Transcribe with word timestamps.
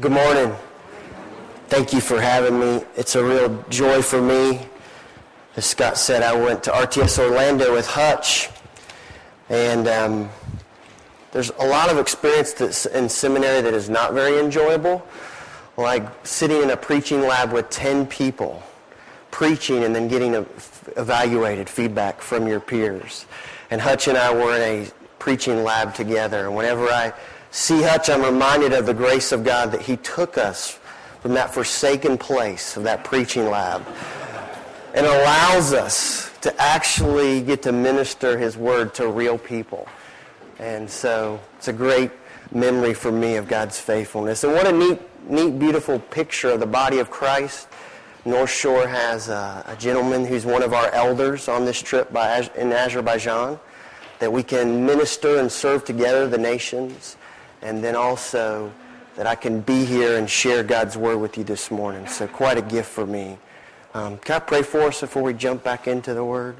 Good 0.00 0.12
morning. 0.12 0.56
Thank 1.68 1.92
you 1.92 2.00
for 2.00 2.18
having 2.22 2.58
me. 2.58 2.82
It's 2.96 3.16
a 3.16 3.22
real 3.22 3.62
joy 3.68 4.00
for 4.00 4.22
me. 4.22 4.66
As 5.56 5.66
Scott 5.66 5.98
said, 5.98 6.22
I 6.22 6.32
went 6.32 6.64
to 6.64 6.70
RTS 6.70 7.18
Orlando 7.18 7.74
with 7.74 7.86
Hutch, 7.86 8.48
and 9.50 9.86
um, 9.86 10.30
there's 11.32 11.50
a 11.50 11.66
lot 11.66 11.90
of 11.90 11.98
experience 11.98 12.54
that's 12.54 12.86
in 12.86 13.10
seminary 13.10 13.60
that 13.60 13.74
is 13.74 13.90
not 13.90 14.14
very 14.14 14.38
enjoyable, 14.40 15.06
like 15.76 16.04
sitting 16.24 16.62
in 16.62 16.70
a 16.70 16.78
preaching 16.78 17.20
lab 17.20 17.52
with 17.52 17.68
10 17.68 18.06
people, 18.06 18.62
preaching 19.30 19.84
and 19.84 19.94
then 19.94 20.08
getting 20.08 20.32
evaluated 20.96 21.68
feedback 21.68 22.22
from 22.22 22.46
your 22.46 22.60
peers. 22.60 23.26
And 23.70 23.82
Hutch 23.82 24.08
and 24.08 24.16
I 24.16 24.32
were 24.32 24.56
in 24.56 24.62
a 24.62 24.90
preaching 25.18 25.62
lab 25.62 25.94
together, 25.94 26.46
and 26.46 26.56
whenever 26.56 26.88
I 26.88 27.12
see 27.50 27.82
Hutch, 27.82 28.08
I'm 28.08 28.22
reminded 28.22 28.72
of 28.72 28.86
the 28.86 28.94
grace 28.94 29.32
of 29.32 29.44
God 29.44 29.72
that 29.72 29.82
he 29.82 29.96
took 29.98 30.38
us 30.38 30.78
from 31.20 31.34
that 31.34 31.52
forsaken 31.52 32.16
place 32.16 32.76
of 32.76 32.84
that 32.84 33.04
preaching 33.04 33.50
lab 33.50 33.86
and 34.94 35.06
allows 35.06 35.72
us 35.72 36.30
to 36.40 36.60
actually 36.60 37.42
get 37.42 37.62
to 37.62 37.72
minister 37.72 38.38
his 38.38 38.56
word 38.56 38.94
to 38.94 39.08
real 39.08 39.38
people. 39.38 39.86
And 40.58 40.90
so 40.90 41.40
it's 41.58 41.68
a 41.68 41.72
great 41.72 42.10
memory 42.52 42.94
for 42.94 43.12
me 43.12 43.36
of 43.36 43.46
God's 43.46 43.78
faithfulness. 43.78 44.44
And 44.44 44.52
what 44.52 44.66
a 44.66 44.72
neat, 44.72 45.00
neat, 45.28 45.58
beautiful 45.58 45.98
picture 45.98 46.50
of 46.50 46.60
the 46.60 46.66
body 46.66 46.98
of 46.98 47.10
Christ. 47.10 47.68
North 48.24 48.50
Shore 48.50 48.86
has 48.86 49.28
a, 49.28 49.64
a 49.66 49.76
gentleman 49.76 50.26
who's 50.26 50.44
one 50.44 50.62
of 50.62 50.72
our 50.72 50.90
elders 50.92 51.48
on 51.48 51.64
this 51.64 51.80
trip 51.80 52.12
by, 52.12 52.48
in 52.56 52.72
Azerbaijan 52.72 53.58
that 54.18 54.32
we 54.32 54.42
can 54.42 54.84
minister 54.84 55.38
and 55.38 55.50
serve 55.50 55.84
together 55.84 56.28
the 56.28 56.38
nations 56.38 57.16
and 57.62 57.82
then 57.82 57.96
also 57.96 58.72
that 59.16 59.26
I 59.26 59.34
can 59.34 59.60
be 59.60 59.84
here 59.84 60.16
and 60.16 60.28
share 60.28 60.62
God's 60.62 60.96
word 60.96 61.18
with 61.18 61.36
you 61.36 61.44
this 61.44 61.70
morning. 61.70 62.06
So 62.06 62.26
quite 62.26 62.58
a 62.58 62.62
gift 62.62 62.90
for 62.90 63.06
me. 63.06 63.38
Um, 63.92 64.18
can 64.18 64.36
I 64.36 64.38
pray 64.38 64.62
for 64.62 64.82
us 64.82 65.00
before 65.00 65.22
we 65.22 65.34
jump 65.34 65.64
back 65.64 65.88
into 65.88 66.14
the 66.14 66.24
word? 66.24 66.56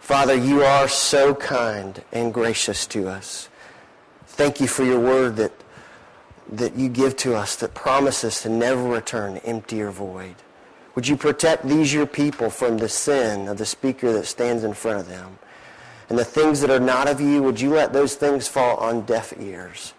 Father, 0.00 0.34
you 0.34 0.62
are 0.62 0.88
so 0.88 1.34
kind 1.34 2.02
and 2.12 2.32
gracious 2.32 2.86
to 2.88 3.08
us. 3.08 3.48
Thank 4.26 4.60
you 4.60 4.66
for 4.66 4.84
your 4.84 4.98
word 4.98 5.36
that, 5.36 5.52
that 6.50 6.74
you 6.74 6.88
give 6.88 7.16
to 7.18 7.34
us 7.34 7.56
that 7.56 7.74
promises 7.74 8.40
to 8.42 8.48
never 8.48 8.82
return 8.82 9.38
empty 9.38 9.82
or 9.82 9.90
void. 9.90 10.36
Would 10.94 11.08
you 11.08 11.16
protect 11.16 11.66
these 11.66 11.92
your 11.92 12.06
people 12.06 12.50
from 12.50 12.78
the 12.78 12.88
sin 12.88 13.48
of 13.48 13.58
the 13.58 13.66
speaker 13.66 14.12
that 14.12 14.26
stands 14.26 14.64
in 14.64 14.74
front 14.74 15.00
of 15.00 15.08
them? 15.08 15.38
And 16.12 16.18
the 16.18 16.26
things 16.26 16.60
that 16.60 16.68
are 16.68 16.78
not 16.78 17.08
of 17.08 17.22
you, 17.22 17.42
would 17.42 17.58
you 17.58 17.70
let 17.70 17.94
those 17.94 18.16
things 18.16 18.46
fall 18.46 18.76
on 18.76 19.06
deaf 19.06 19.32
ears? 19.40 19.94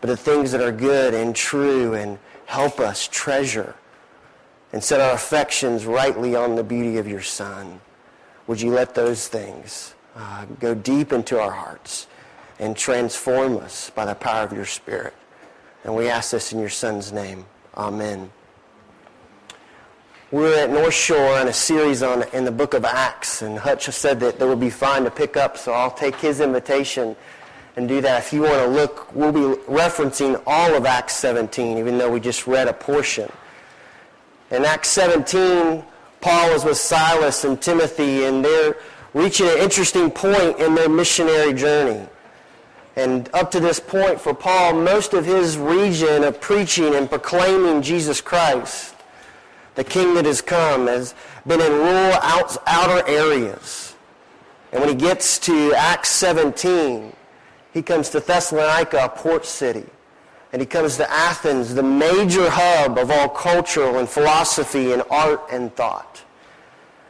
But 0.00 0.06
the 0.06 0.16
things 0.16 0.50
that 0.50 0.62
are 0.62 0.72
good 0.72 1.12
and 1.12 1.36
true 1.36 1.92
and 1.92 2.18
help 2.46 2.80
us 2.80 3.06
treasure 3.06 3.74
and 4.72 4.82
set 4.82 5.02
our 5.02 5.12
affections 5.12 5.84
rightly 5.84 6.34
on 6.34 6.54
the 6.54 6.64
beauty 6.64 6.96
of 6.96 7.06
your 7.06 7.20
Son, 7.20 7.82
would 8.46 8.62
you 8.62 8.70
let 8.70 8.94
those 8.94 9.28
things 9.28 9.94
uh, 10.16 10.46
go 10.58 10.74
deep 10.74 11.12
into 11.12 11.38
our 11.38 11.52
hearts 11.52 12.06
and 12.58 12.74
transform 12.74 13.58
us 13.58 13.90
by 13.90 14.06
the 14.06 14.14
power 14.14 14.44
of 14.44 14.54
your 14.54 14.64
Spirit? 14.64 15.12
And 15.84 15.94
we 15.94 16.08
ask 16.08 16.30
this 16.30 16.54
in 16.54 16.60
your 16.60 16.70
Son's 16.70 17.12
name. 17.12 17.44
Amen. 17.76 18.32
We're 20.32 20.60
at 20.60 20.70
North 20.70 20.94
Shore 20.94 21.38
on 21.38 21.48
a 21.48 21.52
series 21.52 22.02
on 22.02 22.24
in 22.32 22.46
the 22.46 22.50
book 22.50 22.72
of 22.72 22.86
Acts, 22.86 23.42
and 23.42 23.58
Hutch 23.58 23.84
has 23.84 23.96
said 23.96 24.18
that 24.20 24.38
there 24.38 24.48
would 24.48 24.60
be 24.60 24.70
fine 24.70 25.04
to 25.04 25.10
pick 25.10 25.36
up, 25.36 25.58
so 25.58 25.74
I'll 25.74 25.90
take 25.90 26.16
his 26.16 26.40
invitation 26.40 27.14
and 27.76 27.86
do 27.86 28.00
that. 28.00 28.22
If 28.22 28.32
you 28.32 28.40
want 28.40 28.54
to 28.54 28.66
look, 28.66 29.14
we'll 29.14 29.30
be 29.30 29.60
referencing 29.64 30.42
all 30.46 30.74
of 30.74 30.86
Acts 30.86 31.16
17, 31.16 31.76
even 31.76 31.98
though 31.98 32.10
we 32.10 32.18
just 32.18 32.46
read 32.46 32.66
a 32.66 32.72
portion. 32.72 33.30
In 34.50 34.64
Acts 34.64 34.88
17, 34.88 35.84
Paul 36.22 36.48
is 36.52 36.64
with 36.64 36.78
Silas 36.78 37.44
and 37.44 37.60
Timothy, 37.60 38.24
and 38.24 38.42
they're 38.42 38.76
reaching 39.12 39.48
an 39.48 39.58
interesting 39.58 40.10
point 40.10 40.58
in 40.58 40.74
their 40.74 40.88
missionary 40.88 41.52
journey. 41.52 42.08
And 42.96 43.28
up 43.34 43.50
to 43.50 43.60
this 43.60 43.78
point, 43.78 44.18
for 44.18 44.32
Paul, 44.32 44.80
most 44.80 45.12
of 45.12 45.26
his 45.26 45.58
region 45.58 46.24
of 46.24 46.40
preaching 46.40 46.94
and 46.94 47.06
proclaiming 47.10 47.82
Jesus 47.82 48.22
Christ 48.22 48.91
the 49.74 49.84
king 49.84 50.14
that 50.14 50.24
has 50.24 50.40
come 50.40 50.86
has 50.86 51.14
been 51.46 51.60
in 51.60 51.72
rural 51.72 52.12
out, 52.22 52.56
outer 52.66 53.06
areas. 53.08 53.94
And 54.70 54.80
when 54.80 54.88
he 54.88 54.94
gets 54.94 55.38
to 55.40 55.74
Acts 55.74 56.10
17, 56.10 57.12
he 57.72 57.82
comes 57.82 58.10
to 58.10 58.20
Thessalonica, 58.20 59.04
a 59.04 59.08
port 59.08 59.46
city. 59.46 59.86
And 60.52 60.60
he 60.60 60.66
comes 60.66 60.96
to 60.98 61.10
Athens, 61.10 61.74
the 61.74 61.82
major 61.82 62.48
hub 62.50 62.98
of 62.98 63.10
all 63.10 63.28
cultural 63.28 63.98
and 63.98 64.08
philosophy 64.08 64.92
and 64.92 65.02
art 65.10 65.42
and 65.50 65.74
thought. 65.74 66.22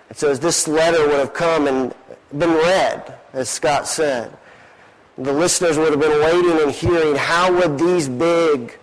And 0.08 0.16
so 0.16 0.30
as 0.30 0.38
this 0.38 0.68
letter 0.68 1.08
would 1.08 1.18
have 1.18 1.34
come 1.34 1.66
and 1.66 1.92
been 2.38 2.52
read, 2.52 3.18
as 3.32 3.48
Scott 3.48 3.88
said, 3.88 4.36
the 5.18 5.32
listeners 5.32 5.76
would 5.76 5.90
have 5.90 6.00
been 6.00 6.20
waiting 6.20 6.62
and 6.62 6.70
hearing 6.70 7.16
how 7.16 7.52
would 7.52 7.78
these 7.78 8.08
big 8.08 8.78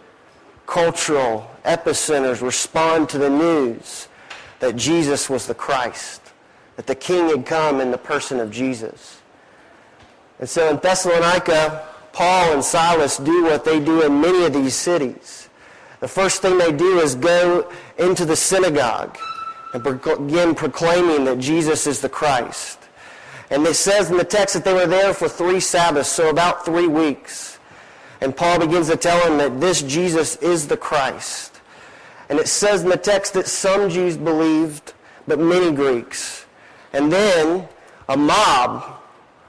cultural 0.68 1.50
epicenters 1.64 2.42
respond 2.42 3.10
to 3.10 3.18
the 3.18 3.30
news 3.30 4.08
that 4.60 4.76
Jesus 4.76 5.30
was 5.30 5.48
the 5.48 5.54
Christ, 5.54 6.22
that 6.76 6.88
the 6.88 6.96
King 6.96 7.30
had 7.30 7.46
come 7.46 7.80
in 7.82 7.92
the 7.92 7.98
person 7.98 8.40
of 8.40 8.52
Jesus. 8.52 9.22
And 10.40 10.50
so 10.50 10.70
in 10.70 10.78
Thessalonica, 10.78 11.88
Paul 12.14 12.54
and 12.54 12.64
Silas 12.64 13.18
do 13.18 13.44
what 13.44 13.66
they 13.66 13.80
do 13.80 14.04
in 14.04 14.22
many 14.22 14.46
of 14.46 14.54
these 14.54 14.76
cities. 14.76 15.50
The 16.00 16.08
first 16.08 16.42
thing 16.42 16.58
they 16.58 16.72
do 16.72 17.00
is 17.00 17.16
go 17.16 17.70
into 17.98 18.26
the 18.26 18.36
synagogue 18.36 19.18
and 19.74 19.84
begin 19.84 20.56
proclaiming 20.56 21.26
that 21.26 21.40
Jesus 21.40 21.88
is 21.88 22.02
the 22.02 22.10
Christ. 22.10 22.80
And 23.50 23.66
it 23.66 23.76
says 23.76 24.10
in 24.10 24.18
the 24.18 24.24
text 24.24 24.54
that 24.54 24.64
they 24.64 24.74
were 24.74 24.88
there 24.88 25.14
for 25.14 25.28
three 25.28 25.60
Sabbaths, 25.60 26.10
so 26.10 26.30
about 26.30 26.66
three 26.66 26.88
weeks. 26.88 27.58
And 28.22 28.36
Paul 28.36 28.60
begins 28.60 28.90
to 28.90 28.98
tell 28.98 29.20
them 29.28 29.38
that 29.38 29.60
this 29.60 29.82
Jesus 29.82 30.36
is 30.38 30.68
the 30.68 30.78
Christ. 30.78 31.49
And 32.30 32.40
it 32.40 32.48
says 32.48 32.84
in 32.84 32.90
the 32.90 32.98
text 32.98 33.34
that 33.34 33.48
some 33.48 33.90
Jews 33.90 34.16
believed, 34.16 34.94
but 35.28 35.40
many 35.40 35.72
Greeks. 35.72 36.46
And 36.94 37.12
then 37.12 37.68
a 38.08 38.16
mob, 38.16 39.00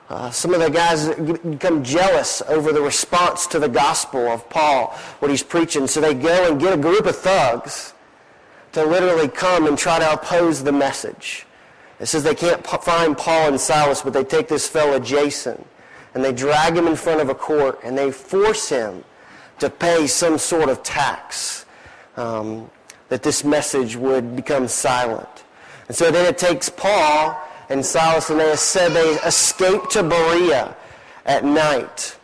uh, 0.09 0.31
some 0.31 0.55
of 0.55 0.61
the 0.61 0.71
guys 0.71 1.09
become 1.41 1.85
jealous 1.85 2.43
over 2.43 2.73
the 2.73 2.81
response 2.81 3.47
to 3.49 3.59
the 3.59 3.69
gospel 3.69 4.27
of 4.29 4.49
Paul, 4.49 4.89
what 5.19 5.31
he's 5.31 5.43
preaching. 5.43 5.87
So 5.87 6.01
they 6.01 6.15
go 6.15 6.51
and 6.51 6.61
get 6.61 6.73
a 6.73 6.77
group 6.77 7.07
of 7.07 7.17
thugs 7.17 7.95
to 8.73 8.85
literally 8.85 9.29
come 9.29 9.67
and 9.67 9.77
try 9.77 9.99
to 9.99 10.13
oppose 10.13 10.63
the 10.63 10.73
message. 10.73 11.47
It 11.99 12.07
says 12.07 12.23
they 12.23 12.35
can't 12.35 12.67
find 12.67 13.17
Paul 13.17 13.49
and 13.49 13.61
Silas, 13.61 14.01
but 14.01 14.15
they 14.15 14.25
take 14.25 14.49
this 14.49 14.67
fellow 14.67 14.99
Jason 14.99 15.63
and 16.15 16.25
they 16.25 16.33
drag 16.33 16.77
him 16.77 16.87
in 16.87 16.97
front 16.97 17.21
of 17.21 17.29
a 17.29 17.35
court 17.35 17.81
and 17.85 17.97
they 17.97 18.11
force 18.11 18.69
him 18.69 19.05
to 19.59 19.69
pay 19.69 20.07
some 20.07 20.39
sort 20.39 20.71
of 20.71 20.83
tax 20.83 21.67
um, 22.17 22.71
that 23.09 23.23
this 23.23 23.45
message 23.45 23.97
would 23.97 24.37
become 24.37 24.69
silent. 24.69 25.45
And 25.89 25.97
so 25.97 26.11
then 26.11 26.27
it 26.27 26.39
takes 26.39 26.69
Paul 26.69 27.37
and 27.69 27.85
Silas 27.85 28.31
and 28.31 28.41
they 28.41 28.55
said 28.57 28.93
they 28.93 29.15
escape 29.27 29.89
to 29.91 30.03
Berea 30.03 30.77
at 31.27 31.45
night. 31.45 32.17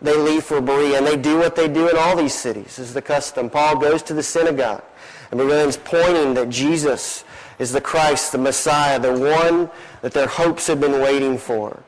They 0.00 0.16
leave 0.16 0.44
for 0.44 0.60
Berea 0.60 0.98
and 0.98 1.06
they 1.06 1.16
do 1.16 1.38
what 1.38 1.56
they 1.56 1.68
do 1.68 1.88
in 1.88 1.96
all 1.96 2.16
these 2.16 2.34
cities. 2.34 2.78
Is 2.78 2.94
the 2.94 3.02
custom. 3.02 3.50
Paul 3.50 3.78
goes 3.78 4.02
to 4.04 4.14
the 4.14 4.22
synagogue 4.22 4.84
and 5.30 5.38
begins 5.38 5.76
pointing 5.76 6.34
that 6.34 6.48
Jesus 6.48 7.24
is 7.58 7.72
the 7.72 7.80
Christ, 7.80 8.32
the 8.32 8.38
Messiah, 8.38 8.98
the 8.98 9.12
one 9.12 9.70
that 10.00 10.12
their 10.12 10.28
hopes 10.28 10.66
had 10.68 10.80
been 10.80 11.00
waiting 11.00 11.36
for. 11.36 11.82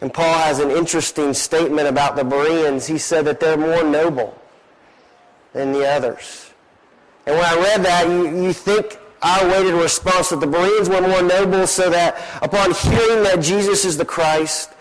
And 0.00 0.12
Paul 0.12 0.38
has 0.40 0.58
an 0.58 0.70
interesting 0.70 1.32
statement 1.32 1.86
about 1.86 2.16
the 2.16 2.24
Bereans. 2.24 2.86
He 2.86 2.98
said 2.98 3.24
that 3.26 3.38
they're 3.38 3.56
more 3.56 3.84
noble 3.84 4.41
than 5.52 5.72
the 5.72 5.86
others. 5.86 6.52
And 7.26 7.36
when 7.36 7.44
I 7.44 7.54
read 7.56 7.84
that, 7.84 8.08
you, 8.08 8.44
you 8.44 8.52
think 8.52 8.98
I 9.22 9.40
awaited 9.40 9.74
a 9.74 9.76
response 9.76 10.30
that 10.30 10.40
the 10.40 10.46
Bereans 10.46 10.88
were 10.88 11.00
more 11.00 11.22
noble 11.22 11.66
so 11.66 11.88
that 11.90 12.20
upon 12.42 12.72
hearing 12.72 13.22
that 13.22 13.40
Jesus 13.40 13.84
is 13.84 13.96
the 13.96 14.04
Christ, 14.04 14.72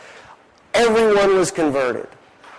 everyone 0.73 1.35
was 1.35 1.51
converted. 1.51 2.07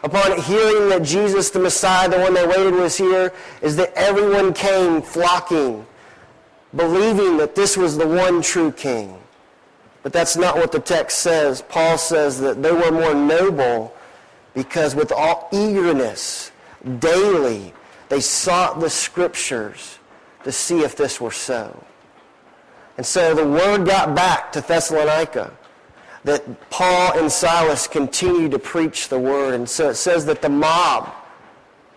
Upon 0.05 0.41
hearing 0.41 0.89
that 0.89 1.03
Jesus, 1.03 1.51
the 1.51 1.61
Messiah, 1.61 2.09
the 2.09 2.19
one 2.19 2.35
they 2.35 2.47
waited 2.47 2.75
was 2.75 2.97
here, 2.97 3.33
is 3.61 3.77
that 3.77 3.93
everyone 3.95 4.53
came 4.53 5.01
flocking, 5.01 5.87
believing 6.75 7.37
that 7.37 7.55
this 7.55 7.77
was 7.77 7.97
the 7.97 8.07
one 8.07 8.43
true 8.43 8.73
king. 8.73 9.17
But 10.03 10.13
that's 10.13 10.37
not 10.37 10.57
what 10.57 10.73
the 10.73 10.81
text 10.81 11.21
says. 11.21 11.63
Paul 11.63 11.99
says 11.99 12.41
that 12.41 12.63
they 12.63 12.73
were 12.73 12.91
more 12.91 13.15
noble 13.15 13.95
because 14.55 14.95
with 14.95 15.13
all 15.13 15.49
eagerness, 15.53 16.51
daily, 16.99 17.73
they 18.13 18.21
sought 18.21 18.79
the 18.79 18.91
scriptures 18.91 19.99
to 20.45 20.53
see 20.53 20.81
if 20.81 20.95
this 20.97 21.19
were 21.19 21.31
so. 21.31 21.83
And 22.99 23.07
so 23.07 23.35
the 23.35 23.49
word 23.49 23.87
got 23.87 24.15
back 24.15 24.53
to 24.53 24.61
Thessalonica 24.61 25.51
that 26.25 26.43
Paul 26.69 27.19
and 27.19 27.33
Silas 27.33 27.87
continued 27.87 28.51
to 28.51 28.59
preach 28.59 29.09
the 29.09 29.19
word. 29.19 29.55
And 29.55 29.67
so 29.67 29.89
it 29.89 29.95
says 29.95 30.27
that 30.27 30.43
the 30.43 30.51
mob 30.51 31.11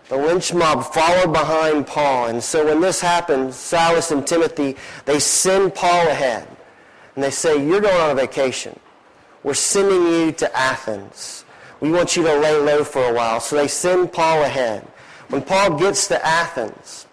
The 0.08 0.16
lynch 0.16 0.54
mob 0.54 0.84
followed 0.84 1.32
behind 1.32 1.86
Paul. 1.86 2.26
And 2.26 2.42
so 2.42 2.66
when 2.66 2.80
this 2.80 3.00
happens, 3.00 3.56
Silas 3.56 4.12
and 4.12 4.24
Timothy, 4.26 4.76
they 5.04 5.18
send 5.18 5.74
Paul 5.74 6.06
ahead. 6.08 6.46
And 7.14 7.24
they 7.24 7.30
say, 7.30 7.64
you're 7.64 7.80
going 7.80 8.00
on 8.00 8.10
a 8.10 8.14
vacation. 8.14 8.78
We're 9.42 9.54
sending 9.54 10.06
you 10.06 10.32
to 10.32 10.56
Athens. 10.56 11.44
We 11.80 11.90
want 11.90 12.16
you 12.16 12.22
to 12.22 12.38
lay 12.38 12.56
low 12.56 12.84
for 12.84 13.04
a 13.04 13.12
while. 13.12 13.40
So 13.40 13.56
they 13.56 13.68
send 13.68 14.12
Paul 14.12 14.42
ahead. 14.42 14.86
When 15.28 15.42
Paul 15.42 15.78
gets 15.78 16.06
to 16.08 16.24
Athens, 16.24 17.06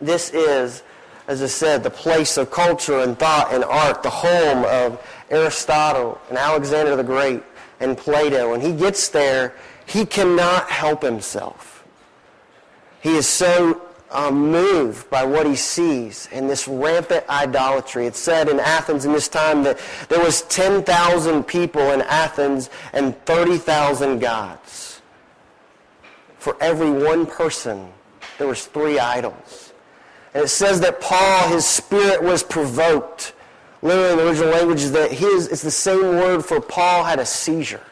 this 0.00 0.30
is, 0.30 0.82
as 1.26 1.42
I 1.42 1.46
said, 1.46 1.82
the 1.82 1.90
place 1.90 2.36
of 2.36 2.50
culture 2.50 3.00
and 3.00 3.18
thought 3.18 3.52
and 3.52 3.64
art, 3.64 4.02
the 4.02 4.10
home 4.10 4.64
of 4.64 5.04
Aristotle 5.30 6.20
and 6.28 6.38
Alexander 6.38 6.96
the 6.96 7.02
Great 7.02 7.42
and 7.80 7.96
Plato. 7.96 8.50
When 8.50 8.60
he 8.60 8.72
gets 8.72 9.08
there, 9.08 9.54
he 9.86 10.04
cannot 10.04 10.70
help 10.70 11.02
himself. 11.02 11.84
He 13.00 13.16
is 13.16 13.26
so 13.26 13.80
um, 14.10 14.50
moved 14.50 15.08
by 15.10 15.24
what 15.24 15.46
he 15.46 15.54
sees 15.54 16.28
and 16.32 16.48
this 16.48 16.66
rampant 16.66 17.24
idolatry. 17.28 18.06
It 18.06 18.16
said 18.16 18.48
in 18.48 18.60
Athens 18.60 19.04
in 19.04 19.12
this 19.12 19.28
time 19.28 19.62
that 19.64 19.78
there 20.08 20.20
was 20.20 20.42
10,000 20.42 21.44
people 21.44 21.92
in 21.92 22.02
Athens 22.02 22.70
and 22.92 23.16
30,000 23.24 24.18
gods. 24.18 24.87
For 26.38 26.56
every 26.60 26.90
one 26.90 27.26
person, 27.26 27.92
there 28.38 28.46
was 28.46 28.66
three 28.66 28.98
idols. 28.98 29.72
And 30.34 30.44
it 30.44 30.48
says 30.48 30.80
that 30.80 31.00
Paul, 31.00 31.48
his 31.48 31.66
spirit 31.66 32.22
was 32.22 32.42
provoked. 32.42 33.34
Literally 33.82 34.12
in 34.12 34.16
the 34.18 34.28
original 34.28 34.50
language 34.50 34.82
is 34.82 34.92
that 34.92 35.10
his, 35.10 35.48
it's 35.48 35.62
the 35.62 35.70
same 35.70 36.00
word 36.00 36.44
for 36.44 36.60
Paul 36.60 37.04
had 37.04 37.18
a 37.18 37.26
seizure. 37.26 37.82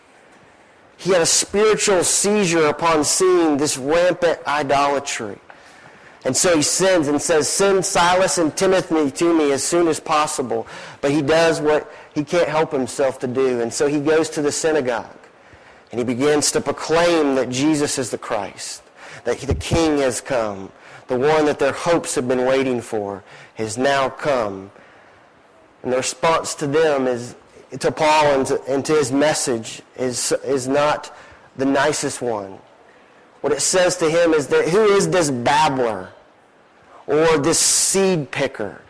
He 0.96 1.10
had 1.10 1.22
a 1.22 1.26
spiritual 1.26 2.04
seizure 2.04 2.66
upon 2.66 3.04
seeing 3.04 3.56
this 3.56 3.76
rampant 3.76 4.38
idolatry. 4.46 5.38
And 6.25 6.37
so 6.37 6.56
he 6.56 6.62
sends 6.62 7.06
and 7.08 7.20
says, 7.20 7.48
Send 7.48 7.84
Silas 7.84 8.38
and 8.38 8.56
Timothy 8.56 9.10
to 9.12 9.37
me 9.37 9.52
as 9.52 9.62
soon 9.62 9.87
as 9.87 10.00
possible. 10.00 10.66
But 11.00 11.12
he 11.12 11.22
does 11.22 11.60
what 11.60 11.93
he 12.14 12.25
can't 12.25 12.48
help 12.48 12.72
himself 12.72 13.19
to 13.20 13.26
do. 13.26 13.60
And 13.60 13.72
so 13.72 13.87
he 13.87 14.00
goes 14.00 14.28
to 14.31 14.43
the 14.43 14.50
synagogue 14.50 15.25
and 15.91 15.99
he 15.99 16.05
begins 16.05 16.50
to 16.53 16.61
proclaim 16.61 17.35
that 17.37 17.49
Jesus 17.49 17.99
is 17.99 18.11
the 18.11 18.19
Christ, 18.19 18.83
that 19.25 19.38
the 19.38 19.55
King 19.55 19.99
has 19.99 20.21
come, 20.21 20.71
the 21.09 21.19
one 21.19 21.44
that 21.47 21.59
their 21.59 21.73
hopes 21.73 22.15
have 22.17 22.27
been 22.27 22.44
waiting 22.44 22.81
for 22.81 23.23
has 23.55 23.79
now 23.79 24.09
come. 24.09 24.71
And 25.83 25.93
the 25.93 25.99
response 25.99 26.55
to 26.56 26.67
them 26.67 27.06
is, 27.06 27.37
to 27.79 27.93
Paul 27.93 28.27
and 28.27 28.47
to, 28.47 28.62
and 28.65 28.85
to 28.85 28.94
his 28.94 29.12
message 29.12 29.83
is, 29.97 30.33
is 30.44 30.67
not 30.67 31.17
the 31.56 31.65
nicest 31.65 32.21
one. 32.21 32.59
What 33.41 33.53
it 33.53 33.61
says 33.61 33.97
to 33.99 34.11
him 34.11 34.35
is 34.35 34.49
that 34.49 34.69
who 34.69 34.85
is 34.85 35.09
this 35.09 35.31
babbler 35.31 36.11
or 37.06 37.39
this 37.39 37.61
seed 37.61 38.31
picker? 38.31 38.81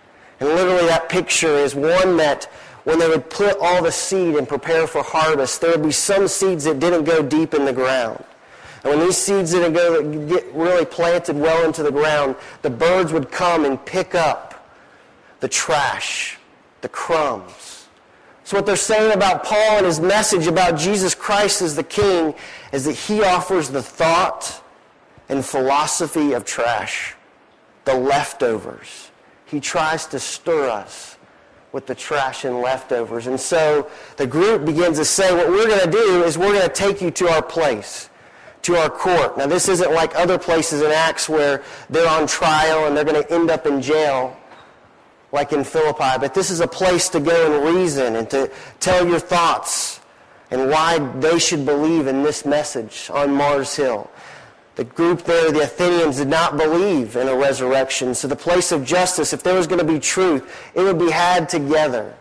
And 0.41 0.49
literally 0.49 0.87
that 0.87 1.09
picture 1.09 1.57
is 1.57 1.75
one 1.75 2.17
that 2.19 2.51
when 2.87 3.01
they 3.01 3.09
would 3.09 3.29
put 3.29 3.59
all 3.61 3.83
the 3.83 3.91
seed 3.91 4.37
and 4.37 4.47
prepare 4.47 4.87
for 4.87 5.03
harvest, 5.03 5.61
there 5.61 5.73
would 5.73 5.83
be 5.83 5.91
some 5.91 6.29
seeds 6.29 6.63
that 6.63 6.79
didn't 6.79 7.03
go 7.03 7.21
deep 7.21 7.53
in 7.53 7.65
the 7.65 7.73
ground. 7.73 8.25
And 8.85 8.93
when 8.93 9.01
these 9.01 9.17
seeds 9.17 9.51
didn't 9.51 9.73
go 9.73 10.29
get 10.29 10.47
really 10.55 10.85
planted 10.85 11.35
well 11.35 11.67
into 11.67 11.83
the 11.83 11.91
ground, 11.91 12.37
the 12.63 12.71
birds 12.71 13.13
would 13.13 13.33
come 13.33 13.65
and 13.65 13.85
pick 13.85 14.15
up 14.15 14.71
the 15.41 15.49
trash, 15.49 16.39
the 16.81 16.89
crumbs. 16.89 17.89
So 18.45 18.57
what 18.57 18.67
they're 18.67 18.77
saying 18.77 19.13
about 19.13 19.43
Paul 19.43 19.79
and 19.79 19.87
his 19.87 19.99
message 19.99 20.47
about 20.47 20.79
Jesus 20.79 21.13
Christ 21.13 21.63
as 21.63 21.75
the 21.75 21.83
King 21.83 22.37
is 22.71 22.85
that 22.85 22.93
he 22.93 23.25
offers 23.25 23.69
the 23.69 23.83
thought 23.83 24.63
and 25.29 25.45
philosophy 25.45 26.35
of 26.35 26.45
trash, 26.45 27.17
the 27.85 27.95
leftovers. 27.95 29.11
He 29.47 29.59
tries 29.59 30.07
to 30.07 30.21
stir 30.21 30.69
us 30.69 31.17
with 31.73 31.87
the 31.87 31.95
trash 31.95 32.45
and 32.45 32.61
leftovers. 32.61 33.27
And 33.27 33.39
so 33.39 33.91
the 34.17 34.27
group 34.27 34.65
begins 34.65 34.99
to 34.99 35.05
say, 35.05 35.35
what 35.35 35.49
we're 35.49 35.67
going 35.67 35.85
to 35.85 35.91
do 35.91 36.23
is 36.25 36.39
we're 36.39 36.53
going 36.53 36.69
to 36.69 36.75
take 36.75 37.03
you 37.03 37.11
to 37.13 37.29
our 37.29 37.43
place, 37.43 38.09
to 38.63 38.77
our 38.77 38.89
court. 38.89 39.37
Now 39.37 39.47
this 39.47 39.69
isn't 39.69 39.93
like 39.93 40.15
other 40.17 40.39
places 40.39 40.83
in 40.83 40.91
Acts 40.91 41.29
where 41.29 41.63
they're 41.91 42.09
on 42.09 42.27
trial 42.27 42.87
and 42.87 42.97
they're 42.97 43.05
going 43.05 43.23
to 43.23 43.33
end 43.33 43.51
up 43.51 43.67
in 43.67 43.83
jail 43.83 44.37
like 45.33 45.53
in 45.53 45.65
Philippi, 45.65 46.19
but 46.19 46.35
this 46.35 46.51
is 46.51 46.61
a 46.61 46.69
place 46.69 47.09
to 47.11 47.21
go 47.21 47.55
and 47.55 47.77
reason 47.77 48.17
and 48.17 48.31
to 48.31 48.51
tell 48.81 49.07
your 49.07 49.19
thoughts 49.19 50.01
and 50.51 50.71
why 50.71 50.99
they 51.19 51.39
should 51.39 51.67
believe 51.67 52.07
in 52.07 52.23
this 52.23 52.45
message 52.45 53.11
on 53.13 53.33
Mars 53.33 53.75
Hill. 53.75 54.11
The 54.77 54.85
group 54.85 55.25
there, 55.25 55.51
the 55.51 55.63
Athenians, 55.63 56.19
did 56.19 56.29
not 56.29 56.57
believe 56.57 57.17
in 57.17 57.29
a 57.29 57.35
resurrection. 57.35 58.15
So 58.15 58.29
the 58.29 58.37
place 58.37 58.73
of 58.73 58.85
justice, 58.85 59.33
if 59.33 59.43
there 59.43 59.55
was 59.55 59.67
going 59.67 59.79
to 59.79 59.93
be 59.93 59.99
truth, 59.99 60.71
it 60.75 60.83
would 60.83 60.99
be 60.99 61.11
had 61.11 61.49
together. 61.49 62.15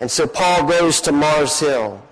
And 0.00 0.10
so 0.10 0.26
Paul 0.26 0.68
goes 0.68 1.00
to 1.02 1.12
Mars 1.12 1.58
Hill. 1.58 2.02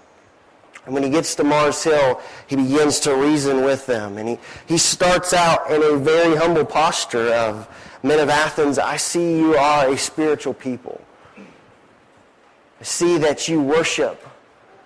And 0.85 0.94
when 0.94 1.03
he 1.03 1.11
gets 1.11 1.35
to 1.37 1.44
Mars 1.44 1.83
Hill, 1.83 2.21
he 2.47 2.56
begins 2.56 3.00
to 3.00 3.15
reason 3.15 3.65
with 3.65 3.87
them. 3.87 4.17
And 4.17 4.29
he, 4.29 4.39
he 4.67 4.79
starts 4.79 5.33
out 5.33 5.71
in 5.71 5.83
a 5.83 5.97
very 5.97 6.37
humble 6.37 6.65
posture 6.65 7.33
of, 7.35 7.69
Men 8.05 8.19
of 8.19 8.29
Athens, 8.29 8.79
I 8.79 8.97
see 8.97 9.39
you 9.39 9.55
are 9.55 9.89
a 9.89 9.97
spiritual 9.97 10.55
people. 10.55 11.00
I 11.37 12.83
see 12.83 13.17
that 13.19 13.49
you 13.49 13.62
worship 13.62 14.21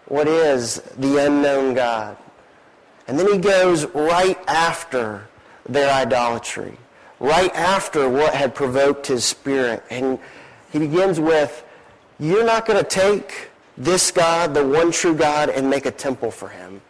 what 0.04 0.28
is 0.28 0.82
the 0.98 1.24
unknown 1.24 1.74
God. 1.74 2.18
And 3.08 3.18
then 3.18 3.32
he 3.32 3.38
goes 3.38 3.86
right 3.86 4.38
after 4.48 5.28
their 5.68 5.92
idolatry, 5.92 6.76
right 7.20 7.54
after 7.54 8.08
what 8.08 8.34
had 8.34 8.54
provoked 8.54 9.06
his 9.06 9.24
spirit. 9.24 9.82
And 9.90 10.18
he 10.72 10.78
begins 10.78 11.20
with, 11.20 11.64
you're 12.18 12.44
not 12.44 12.66
going 12.66 12.82
to 12.82 12.88
take 12.88 13.50
this 13.76 14.10
God, 14.10 14.54
the 14.54 14.66
one 14.66 14.90
true 14.90 15.14
God, 15.14 15.50
and 15.50 15.68
make 15.68 15.86
a 15.86 15.90
temple 15.90 16.30
for 16.30 16.48
him. 16.48 16.80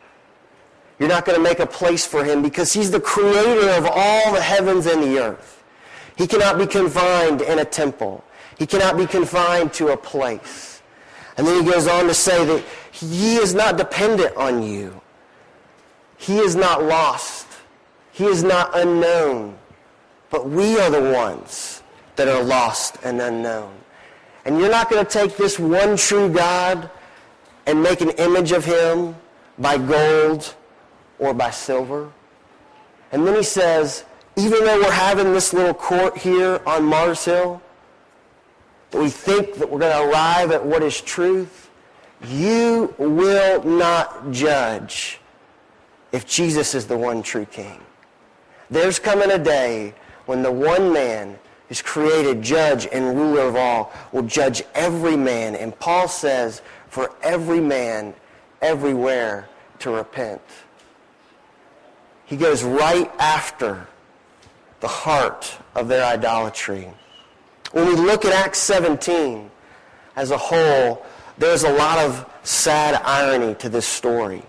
You're 0.98 1.08
not 1.08 1.26
going 1.26 1.36
to 1.36 1.42
make 1.42 1.58
a 1.58 1.66
place 1.66 2.06
for 2.06 2.24
him 2.24 2.42
because 2.42 2.72
he's 2.72 2.90
the 2.90 3.00
creator 3.00 3.68
of 3.70 3.86
all 3.86 4.32
the 4.32 4.40
heavens 4.40 4.86
and 4.86 5.02
the 5.02 5.18
earth. 5.18 5.62
He 6.16 6.26
cannot 6.26 6.58
be 6.58 6.66
confined 6.66 7.42
in 7.42 7.58
a 7.58 7.64
temple. 7.64 8.24
He 8.58 8.66
cannot 8.66 8.96
be 8.96 9.06
confined 9.06 9.74
to 9.74 9.88
a 9.88 9.96
place. 9.96 10.80
And 11.36 11.46
then 11.46 11.62
he 11.62 11.70
goes 11.70 11.86
on 11.86 12.06
to 12.06 12.14
say 12.14 12.42
that 12.46 12.64
he 12.90 13.36
is 13.36 13.52
not 13.52 13.76
dependent 13.76 14.34
on 14.36 14.62
you. 14.62 14.98
He 16.16 16.38
is 16.38 16.56
not 16.56 16.82
lost. 16.82 17.46
He 18.12 18.24
is 18.24 18.42
not 18.42 18.70
unknown. 18.78 19.58
But 20.30 20.48
we 20.48 20.78
are 20.78 20.90
the 20.90 21.12
ones 21.12 21.82
that 22.16 22.28
are 22.28 22.42
lost 22.42 22.96
and 23.04 23.20
unknown. 23.20 23.72
And 24.44 24.58
you're 24.58 24.70
not 24.70 24.90
going 24.90 25.04
to 25.04 25.10
take 25.10 25.36
this 25.36 25.58
one 25.58 25.96
true 25.96 26.28
God 26.28 26.90
and 27.66 27.82
make 27.82 28.00
an 28.00 28.10
image 28.10 28.52
of 28.52 28.64
him 28.64 29.16
by 29.58 29.76
gold 29.76 30.54
or 31.18 31.34
by 31.34 31.50
silver. 31.50 32.10
And 33.12 33.26
then 33.26 33.34
he 33.34 33.42
says, 33.42 34.04
even 34.36 34.64
though 34.64 34.80
we're 34.80 34.90
having 34.90 35.32
this 35.32 35.52
little 35.52 35.74
court 35.74 36.16
here 36.16 36.60
on 36.66 36.84
Mars 36.84 37.24
Hill, 37.24 37.62
we 38.92 39.10
think 39.10 39.54
that 39.54 39.70
we're 39.70 39.80
going 39.80 39.92
to 39.92 40.10
arrive 40.10 40.50
at 40.52 40.64
what 40.64 40.82
is 40.82 41.00
truth, 41.00 41.70
you 42.28 42.94
will 42.98 43.62
not 43.62 44.30
judge 44.30 45.20
if 46.16 46.26
Jesus 46.26 46.74
is 46.74 46.86
the 46.86 46.96
one 46.96 47.22
true 47.22 47.44
king. 47.44 47.78
There's 48.70 48.98
coming 48.98 49.30
a 49.30 49.38
day 49.38 49.92
when 50.24 50.42
the 50.42 50.50
one 50.50 50.90
man 50.90 51.38
who's 51.68 51.82
created 51.82 52.40
judge 52.40 52.88
and 52.90 53.14
ruler 53.14 53.42
of 53.42 53.54
all 53.54 53.92
will 54.12 54.22
judge 54.22 54.62
every 54.74 55.14
man. 55.14 55.54
And 55.54 55.78
Paul 55.78 56.08
says, 56.08 56.62
for 56.88 57.14
every 57.22 57.60
man 57.60 58.14
everywhere 58.62 59.46
to 59.80 59.90
repent. 59.90 60.40
He 62.24 62.38
goes 62.38 62.64
right 62.64 63.12
after 63.18 63.86
the 64.80 64.88
heart 64.88 65.58
of 65.74 65.86
their 65.86 66.04
idolatry. 66.04 66.88
When 67.72 67.86
we 67.86 67.94
look 67.94 68.24
at 68.24 68.32
Acts 68.32 68.58
17 68.60 69.50
as 70.16 70.30
a 70.30 70.38
whole, 70.38 71.04
there's 71.36 71.64
a 71.64 71.72
lot 71.72 71.98
of 71.98 72.24
sad 72.42 72.94
irony 73.04 73.54
to 73.56 73.68
this 73.68 73.86
story. 73.86 74.42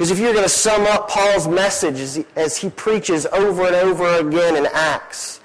Because 0.00 0.12
if 0.12 0.18
you're 0.18 0.32
going 0.32 0.46
to 0.46 0.48
sum 0.48 0.86
up 0.86 1.10
Paul's 1.10 1.46
message 1.46 2.24
as 2.34 2.56
he, 2.56 2.70
preaches 2.70 3.26
over 3.26 3.66
and 3.66 3.76
over 3.76 4.06
again 4.14 4.56
in 4.56 4.66
Acts, 4.72 5.40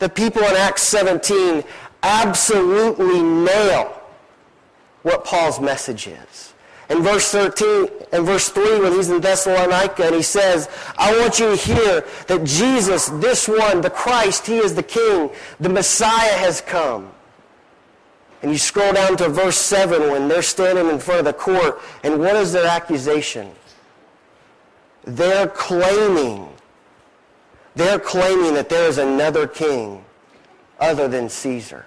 the 0.00 0.08
people 0.08 0.42
in 0.42 0.56
Acts 0.56 0.82
17 0.82 1.62
absolutely 2.02 3.22
nail 3.22 4.02
what 5.02 5.24
Paul's 5.24 5.60
message 5.60 6.08
is 6.08 6.52
in 6.90 7.04
verse 7.04 7.30
13 7.30 7.86
and 8.10 8.26
verse 8.26 8.48
3 8.48 8.80
when 8.80 8.92
he's 8.94 9.08
in 9.08 9.20
Thessalonica 9.20 10.04
and 10.06 10.16
he 10.16 10.22
says, 10.22 10.68
I 10.98 11.16
want 11.20 11.38
you 11.38 11.50
to 11.50 11.56
hear 11.56 12.04
that 12.26 12.42
Jesus, 12.42 13.06
this 13.06 13.46
one, 13.46 13.82
the 13.82 13.90
Christ, 13.90 14.48
he 14.48 14.56
is 14.56 14.74
the 14.74 14.82
King. 14.82 15.30
The 15.60 15.68
Messiah 15.68 16.38
has 16.38 16.60
come. 16.60 17.12
And 18.42 18.50
you 18.50 18.58
scroll 18.58 18.94
down 18.94 19.16
to 19.18 19.28
verse 19.28 19.58
7 19.58 20.10
when 20.10 20.26
they're 20.26 20.42
standing 20.42 20.88
in 20.88 20.98
front 20.98 21.20
of 21.20 21.24
the 21.24 21.34
court 21.34 21.80
and 22.02 22.18
what 22.18 22.34
is 22.34 22.52
their 22.52 22.66
accusation? 22.66 23.52
They're 25.04 25.48
claiming 25.48 26.52
they're 27.74 27.98
claiming 27.98 28.54
that 28.54 28.68
there 28.68 28.88
is 28.88 28.98
another 28.98 29.46
king 29.46 30.04
other 30.78 31.08
than 31.08 31.28
Caesar. 31.28 31.86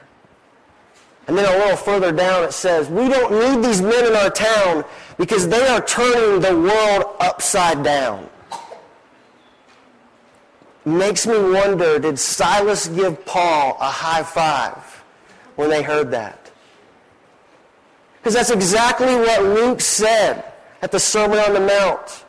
And 1.27 1.37
then 1.37 1.45
a 1.45 1.57
little 1.57 1.77
further 1.77 2.11
down 2.11 2.43
it 2.43 2.53
says, 2.53 2.89
we 2.89 3.07
don't 3.07 3.31
need 3.31 3.67
these 3.67 3.81
men 3.81 4.05
in 4.05 4.15
our 4.15 4.29
town 4.29 4.85
because 5.17 5.47
they 5.47 5.67
are 5.67 5.81
turning 5.81 6.39
the 6.39 6.55
world 6.55 7.15
upside 7.19 7.83
down. 7.83 8.29
Makes 10.85 11.25
me 11.25 11.37
wonder, 11.37 11.97
did 11.97 12.19
Silas 12.19 12.87
give 12.87 13.25
Paul 13.25 13.75
a 13.79 13.89
high 13.89 14.21
five 14.21 15.03
when 15.55 15.69
they 15.69 15.81
heard 15.81 16.11
that? 16.11 16.51
Because 18.17 18.35
that's 18.35 18.51
exactly 18.51 19.15
what 19.15 19.43
Luke 19.43 19.81
said 19.81 20.43
at 20.83 20.91
the 20.91 20.99
Sermon 20.99 21.39
on 21.39 21.53
the 21.53 21.59
Mount 21.59 22.24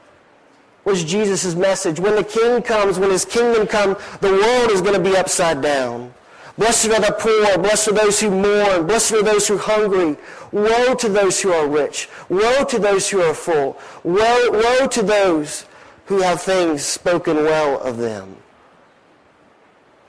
was 0.87 1.05
Jesus' 1.05 1.55
message. 1.57 1.99
When 1.99 2.15
the 2.15 2.25
king 2.25 2.63
comes, 2.63 2.99
when 2.99 3.11
his 3.11 3.25
kingdom 3.25 3.67
comes, 3.67 3.99
the 4.21 4.31
world 4.31 4.71
is 4.71 4.81
going 4.81 4.95
to 4.95 5.11
be 5.11 5.17
upside 5.17 5.61
down. 5.61 6.15
Blessed 6.57 6.87
are 6.87 7.01
the 7.01 7.15
poor. 7.19 7.59
Blessed 7.59 7.89
are 7.89 7.93
those 7.93 8.21
who 8.21 8.31
mourn. 8.31 8.87
Blessed 8.87 9.13
are 9.15 9.23
those 9.23 9.49
who 9.49 9.57
are 9.57 9.59
hungry. 9.59 10.17
Woe 10.53 10.95
to 10.95 11.09
those 11.09 11.41
who 11.41 11.53
are 11.53 11.67
rich. 11.67 12.09
Woe 12.29 12.65
to 12.65 12.79
those 12.79 13.11
who 13.11 13.21
are 13.21 13.35
full. 13.35 13.77
Woe, 14.05 14.51
woe 14.53 14.87
to 14.87 15.03
those 15.03 15.67
who 16.07 16.21
have 16.21 16.41
things 16.41 16.83
spoken 16.85 17.37
well 17.37 17.81
of 17.81 17.99
them. 17.99 18.37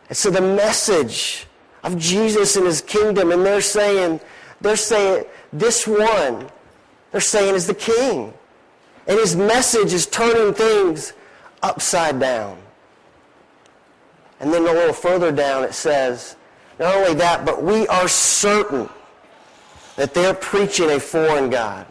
And 0.10 0.18
so 0.18 0.30
the 0.30 0.42
message 0.42 1.48
of 1.84 1.98
Jesus 1.98 2.56
and 2.56 2.68
his 2.68 2.82
kingdom, 2.82 3.32
and 3.32 3.44
they're 3.44 3.62
saying, 3.62 4.22
they're 4.62 4.78
saying, 4.78 5.26
this 5.52 5.88
one, 5.88 6.48
they're 7.12 7.20
saying 7.20 7.56
is 7.56 7.66
the 7.66 7.74
king. 7.74 8.32
And 9.08 9.18
his 9.18 9.36
message 9.36 9.94
is 9.94 10.06
turning 10.06 10.54
things 10.54 11.14
upside 11.64 12.20
down. 12.20 12.58
And 14.40 14.54
then 14.54 14.62
a 14.64 14.72
little 14.72 14.94
further 14.94 15.32
down 15.32 15.64
it 15.64 15.74
says, 15.74 16.36
not 16.80 16.94
only 16.96 17.16
that, 17.16 17.46
but 17.46 17.64
we 17.64 17.88
are 17.88 18.08
certain 18.08 18.90
that 19.96 20.14
they're 20.14 20.34
preaching 20.34 20.92
a 20.92 21.00
foreign 21.00 21.50
God. 21.50 21.88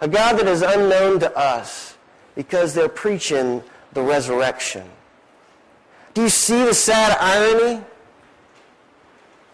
A 0.00 0.08
God 0.08 0.38
that 0.38 0.48
is 0.48 0.62
unknown 0.62 1.20
to 1.20 1.36
us 1.36 1.96
because 2.34 2.74
they're 2.74 2.88
preaching 2.88 3.62
the 3.92 4.02
resurrection. 4.02 4.82
Do 6.14 6.22
you 6.22 6.28
see 6.28 6.64
the 6.64 6.74
sad 6.74 7.16
irony? 7.20 7.84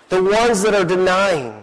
The 0.09 0.23
ones 0.23 0.63
that 0.63 0.75
are 0.75 0.87
denying, 0.87 1.63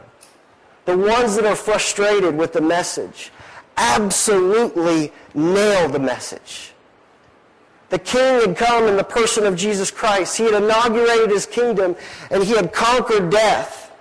the 0.85 0.95
ones 0.95 1.35
that 1.35 1.45
are 1.45 1.55
frustrated 1.55 2.37
with 2.37 2.53
the 2.53 2.61
message, 2.61 3.31
absolutely 3.77 5.11
nail 5.33 5.89
the 5.89 5.99
message. 5.99 6.71
The 7.89 7.99
king 7.99 8.41
had 8.41 8.57
come 8.57 8.85
in 8.85 8.97
the 8.97 9.03
person 9.03 9.45
of 9.45 9.55
Jesus 9.55 9.91
Christ. 9.91 10.37
He 10.37 10.43
had 10.45 10.61
inaugurated 10.61 11.29
his 11.29 11.45
kingdom 11.45 11.95
and 12.31 12.43
he 12.43 12.55
had 12.55 12.73
conquered 12.73 13.29
death 13.29 13.91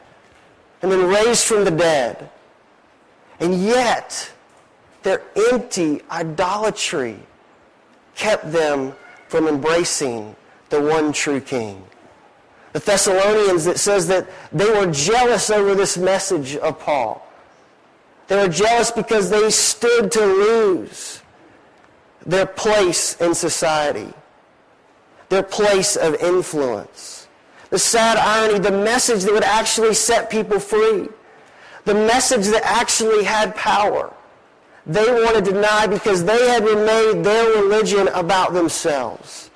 and 0.82 0.90
been 0.90 1.06
raised 1.06 1.44
from 1.44 1.64
the 1.64 1.70
dead. 1.70 2.30
And 3.40 3.62
yet, 3.62 4.30
their 5.02 5.22
empty 5.50 6.00
idolatry 6.10 7.18
kept 8.14 8.50
them 8.52 8.94
from 9.28 9.48
embracing 9.48 10.34
the 10.70 10.80
one 10.80 11.12
true 11.12 11.40
king. 11.40 11.84
The 12.72 12.80
Thessalonians, 12.80 13.66
it 13.66 13.78
says 13.78 14.08
that 14.08 14.28
they 14.52 14.68
were 14.68 14.90
jealous 14.90 15.50
over 15.50 15.74
this 15.74 15.96
message 15.96 16.56
of 16.56 16.78
Paul. 16.80 17.23
They 18.26 18.36
were 18.36 18.48
jealous 18.48 18.90
because 18.90 19.30
they 19.30 19.50
stood 19.50 20.10
to 20.12 20.24
lose 20.24 21.22
their 22.24 22.46
place 22.46 23.20
in 23.20 23.34
society, 23.34 24.12
their 25.28 25.42
place 25.42 25.96
of 25.96 26.14
influence. 26.16 27.28
The 27.70 27.78
sad 27.78 28.16
irony, 28.16 28.60
the 28.60 28.70
message 28.70 29.24
that 29.24 29.32
would 29.32 29.44
actually 29.44 29.94
set 29.94 30.30
people 30.30 30.58
free, 30.58 31.08
the 31.84 31.94
message 31.94 32.46
that 32.46 32.62
actually 32.64 33.24
had 33.24 33.54
power, 33.56 34.12
they 34.86 35.04
wanted 35.04 35.44
to 35.46 35.52
deny 35.52 35.86
because 35.86 36.24
they 36.24 36.48
had 36.48 36.64
made 36.64 37.24
their 37.24 37.62
religion 37.62 38.08
about 38.08 38.52
themselves. 38.52 39.50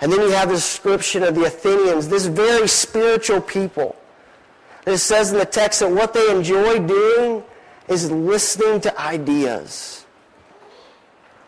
And 0.00 0.12
then 0.12 0.20
you 0.20 0.30
have 0.30 0.48
the 0.48 0.56
description 0.56 1.22
of 1.22 1.34
the 1.34 1.44
Athenians, 1.44 2.08
this 2.08 2.26
very 2.26 2.68
spiritual 2.68 3.40
people. 3.40 3.96
It 4.86 4.98
says 4.98 5.32
in 5.32 5.38
the 5.38 5.44
text 5.44 5.80
that 5.80 5.90
what 5.90 6.14
they 6.14 6.30
enjoy 6.30 6.78
doing 6.78 7.44
is 7.88 8.10
listening 8.10 8.80
to 8.82 9.00
ideas 9.00 10.06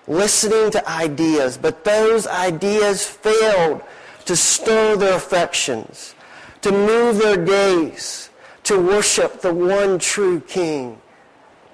listening 0.09 0.71
to 0.71 0.89
ideas, 0.89 1.59
but 1.59 1.85
those 1.85 2.27
ideas 2.27 3.07
failed 3.07 3.83
to 4.25 4.35
stir 4.35 4.97
their 4.97 5.15
affections, 5.15 6.15
to 6.63 6.73
move 6.73 7.19
their 7.19 7.37
gaze, 7.37 8.31
to 8.65 8.81
worship 8.81 9.41
the 9.41 9.53
one 9.53 9.99
true 9.99 10.41
King 10.41 11.01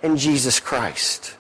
in 0.02 0.16
Jesus 0.16 0.61
Christ. 0.61 1.37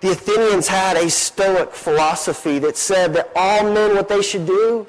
The 0.00 0.12
Athenians 0.12 0.68
had 0.68 0.96
a 0.96 1.10
Stoic 1.10 1.72
philosophy 1.72 2.58
that 2.60 2.76
said 2.76 3.14
that 3.14 3.30
all 3.34 3.72
men, 3.72 3.96
what 3.96 4.08
they 4.08 4.22
should 4.22 4.46
do 4.46 4.86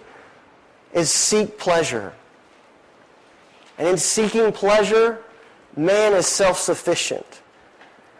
is 0.93 1.11
seek 1.11 1.57
pleasure. 1.57 2.13
And 3.79 3.87
in 3.87 3.97
seeking 3.97 4.51
pleasure, 4.51 5.23
man 5.75 6.13
is 6.13 6.27
self-sufficient. 6.27 7.41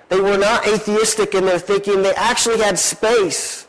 They 0.08 0.20
were 0.20 0.38
not 0.38 0.66
atheistic 0.66 1.36
in 1.36 1.46
their 1.46 1.60
thinking. 1.60 2.02
They 2.02 2.16
actually 2.16 2.60
had 2.60 2.80
space 2.80 3.68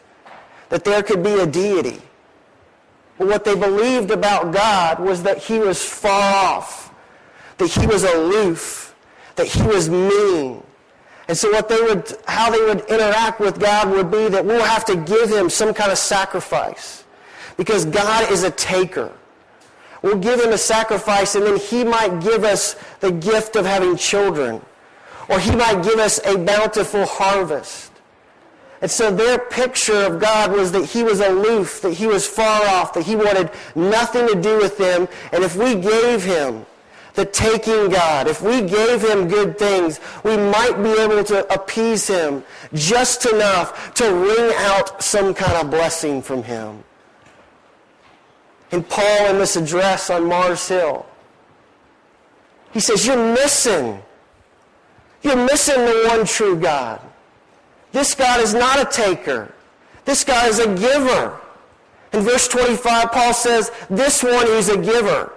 that 0.71 0.85
there 0.85 1.03
could 1.03 1.23
be 1.23 1.35
a 1.35 1.47
deity. 1.47 2.01
But 3.19 3.27
what 3.27 3.45
they 3.45 3.55
believed 3.55 4.11
about 4.13 4.53
God 4.53 5.01
was 5.01 5.25
that 5.25 5.39
he 5.39 5.59
was 5.59 5.85
far 5.85 6.57
off, 6.57 6.95
that 7.59 7.67
he 7.67 7.87
was 7.87 8.05
aloof, 8.05 8.95
that 9.37 9.47
he 9.47 9.61
was 9.63 9.91
mean. 9.91 10.63
And 11.29 11.37
so 11.37 11.51
what 11.51 11.69
they 11.69 11.81
would, 11.83 12.11
how 12.27 12.51
they 12.51 12.63
would 12.63 12.81
interact 12.89 13.41
with 13.41 13.61
God 13.61 13.91
would 13.91 14.11
be 14.11 14.29
that 14.29 14.45
we'll 14.45 14.65
have 14.65 14.85
to 14.87 14.97
give 14.97 15.29
him 15.29 15.51
some 15.51 15.75
kind 15.75 15.93
of 15.93 15.99
sacrifice. 15.99 17.05
Because 17.57 17.85
God 17.85 18.31
is 18.33 18.43
a 18.45 18.51
taker. 18.53 19.13
We'll 20.03 20.19
give 20.19 20.41
him 20.41 20.53
a 20.53 20.59
sacrifice 20.59 21.35
and 21.35 21.45
then 21.45 21.59
he 21.59 21.85
might 21.85 22.21
give 22.23 22.45
us 22.45 22.77
the 23.01 23.13
gift 23.13 23.57
of 23.57 23.67
having 23.67 23.97
children 23.97 24.63
or 25.29 25.39
he 25.39 25.55
might 25.55 25.83
give 25.85 25.99
us 25.99 26.21
a 26.27 26.37
bountiful 26.37 27.07
harvest. 27.07 27.93
And 28.83 28.91
so 28.91 29.15
their 29.15 29.39
picture 29.39 30.05
of 30.05 30.21
God 30.21 30.53
was 30.53 30.73
that 30.73 30.87
he 30.87 31.03
was 31.03 31.21
aloof, 31.21 31.83
that 31.83 31.93
he 31.93 32.07
was 32.07 32.27
far 32.27 32.67
off, 32.67 32.95
that 32.95 33.05
he 33.05 33.15
wanted 33.15 33.51
nothing 33.75 34.27
to 34.27 34.41
do 34.41 34.57
with 34.57 34.79
them. 34.79 35.07
And 35.33 35.45
if 35.45 35.55
we 35.55 35.75
gave 35.75 36.25
him 36.25 36.65
the 37.15 37.27
taking 37.27 37.91
God, 37.91 38.27
if 38.27 38.41
we 38.41 38.63
gave 38.63 39.03
him 39.03 39.29
good 39.29 39.59
things, 39.59 40.01
we 40.25 40.37
might 40.37 40.83
be 40.83 40.91
able 40.93 41.23
to 41.25 41.53
appease 41.53 42.09
him 42.09 42.43
just 42.73 43.27
enough 43.27 43.93
to 43.95 44.13
wring 44.15 44.53
out 44.57 45.03
some 45.03 45.35
kind 45.35 45.53
of 45.59 45.71
blessing 45.71 46.23
from 46.23 46.43
him. 46.43 46.83
And 48.73 48.89
Paul 48.89 49.31
in 49.31 49.39
this 49.39 49.57
address 49.57 50.11
on 50.11 50.29
Mars 50.29 50.67
Hill, 50.69 51.07
he 52.73 52.81
says, 52.81 53.07
you're 53.07 53.35
missing 53.35 54.01
you're 55.23 55.37
missing 55.37 55.85
the 55.85 56.07
one 56.09 56.25
true 56.25 56.57
God. 56.59 57.01
This 57.93 58.15
God 58.15 58.41
is 58.41 58.55
not 58.55 58.81
a 58.81 58.85
taker. 58.85 59.53
This 60.05 60.25
God 60.25 60.49
is 60.49 60.59
a 60.59 60.75
giver. 60.75 61.39
In 62.13 62.23
verse 62.23 62.49
25, 62.49 63.13
Paul 63.13 63.35
says, 63.35 63.71
this 63.89 64.23
one 64.23 64.47
is 64.49 64.69
a 64.69 64.79
giver. 64.79 65.33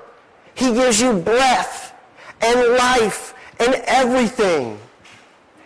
He 0.56 0.74
gives 0.74 1.02
you 1.02 1.14
breath 1.14 1.94
and 2.42 2.78
life 2.78 3.34
and 3.60 3.76
everything. 3.86 4.80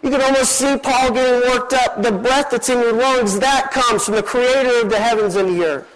You 0.02 0.10
can 0.10 0.22
almost 0.22 0.54
see 0.54 0.78
Paul 0.78 1.12
getting 1.12 1.50
worked 1.50 1.74
up. 1.74 2.02
The 2.02 2.12
breath 2.12 2.52
that's 2.52 2.70
in 2.70 2.80
your 2.80 2.94
lungs, 2.94 3.40
that 3.40 3.72
comes 3.72 4.06
from 4.06 4.16
the 4.16 4.24
creator 4.24 4.82
of 4.82 4.90
the 4.90 5.00
heavens 5.00 5.36
and 5.36 5.50
the 5.50 5.66
earth. 5.66 5.88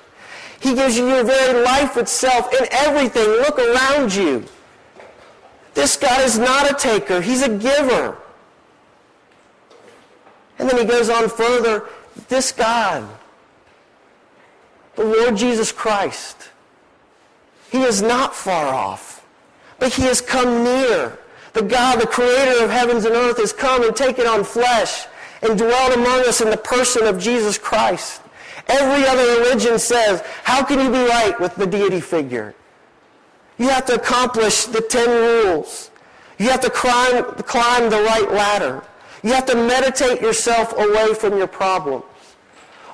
He 0.62 0.76
gives 0.76 0.96
you 0.96 1.08
your 1.08 1.24
very 1.24 1.64
life 1.64 1.98
itself 1.98 2.54
and 2.54 2.68
everything. 2.72 3.26
Look 3.26 3.58
around 3.58 4.14
you. 4.14 4.46
This 5.74 5.98
God 5.98 6.22
is 6.22 6.38
not 6.38 6.70
a 6.70 6.76
taker. 6.76 7.20
He's 7.20 7.42
a 7.42 7.50
giver. 7.50 8.16
And 10.60 10.70
then 10.70 10.78
he 10.78 10.86
goes 10.86 11.10
on 11.10 11.30
further. 11.30 11.90
This 12.28 12.52
God, 12.52 13.10
the 14.96 15.04
Lord 15.04 15.36
Jesus 15.36 15.72
Christ, 15.72 16.52
he 17.72 17.82
is 17.82 18.04
not 18.04 18.36
far 18.36 18.68
off, 18.68 19.26
but 19.80 19.92
he 19.94 20.04
has 20.04 20.22
come 20.22 20.64
near. 20.64 21.18
The 21.54 21.64
God, 21.64 22.00
the 22.00 22.08
creator 22.08 22.64
of 22.64 22.70
heavens 22.70 23.06
and 23.06 23.16
earth, 23.16 23.38
has 23.38 23.52
come 23.52 23.84
and 23.84 23.96
taken 23.96 24.28
on 24.28 24.44
flesh 24.44 25.08
and 25.42 25.58
dwelt 25.58 25.96
among 25.96 26.28
us 26.28 26.40
in 26.40 26.52
the 26.52 26.58
person 26.58 27.08
of 27.08 27.18
Jesus 27.18 27.58
Christ. 27.58 28.21
Every 28.72 29.06
other 29.06 29.42
religion 29.42 29.78
says, 29.78 30.22
how 30.44 30.64
can 30.64 30.80
you 30.80 30.90
be 30.90 31.06
right 31.06 31.38
with 31.40 31.56
the 31.56 31.68
deity 31.68 32.00
figure? 32.00 32.56
You 33.58 33.68
have 33.68 33.86
to 33.88 33.96
accomplish 33.96 34.66
the 34.66 34.82
ten 34.82 35.10
rules. 35.10 35.92
You 36.40 36.50
have 36.50 36.62
to 36.62 36.70
climb, 36.70 37.26
climb 37.44 37.90
the 37.90 38.02
right 38.02 38.32
ladder. 38.32 38.82
You 39.24 39.34
have 39.34 39.46
to 39.48 39.56
meditate 39.56 40.22
yourself 40.22 40.74
away 40.78 41.14
from 41.14 41.38
your 41.38 41.48
problems. 41.48 42.06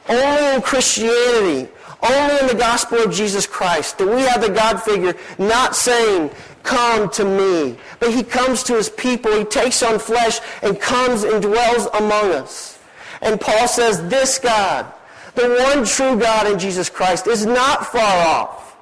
Only 0.10 0.56
in 0.56 0.62
Christianity, 0.62 1.72
only 2.02 2.40
in 2.40 2.48
the 2.48 2.56
gospel 2.58 3.00
of 3.00 3.14
Jesus 3.14 3.46
Christ 3.46 3.98
do 3.98 4.10
we 4.10 4.22
have 4.22 4.42
the 4.42 4.50
God 4.50 4.82
figure 4.82 5.16
not 5.38 5.76
saying, 5.76 6.32
come 6.64 7.10
to 7.12 7.24
me. 7.24 7.78
But 8.00 8.14
he 8.14 8.24
comes 8.24 8.64
to 8.64 8.74
his 8.76 8.90
people. 8.90 9.32
He 9.32 9.46
takes 9.46 9.84
on 9.84 10.00
flesh 10.00 10.40
and 10.62 10.80
comes 10.80 11.24
and 11.24 11.42
dwells 11.42 11.88
among 11.94 12.34
us. 12.34 12.80
And 13.22 13.40
Paul 13.40 13.68
says 13.68 14.08
this 14.10 14.40
God, 14.40 14.92
the 15.38 15.50
one 15.74 15.86
true 15.86 16.20
God 16.20 16.52
in 16.52 16.60
Jesus 16.60 16.90
Christ, 16.90 17.28
is 17.28 17.46
not 17.46 17.86
far 17.86 18.28
off. 18.28 18.76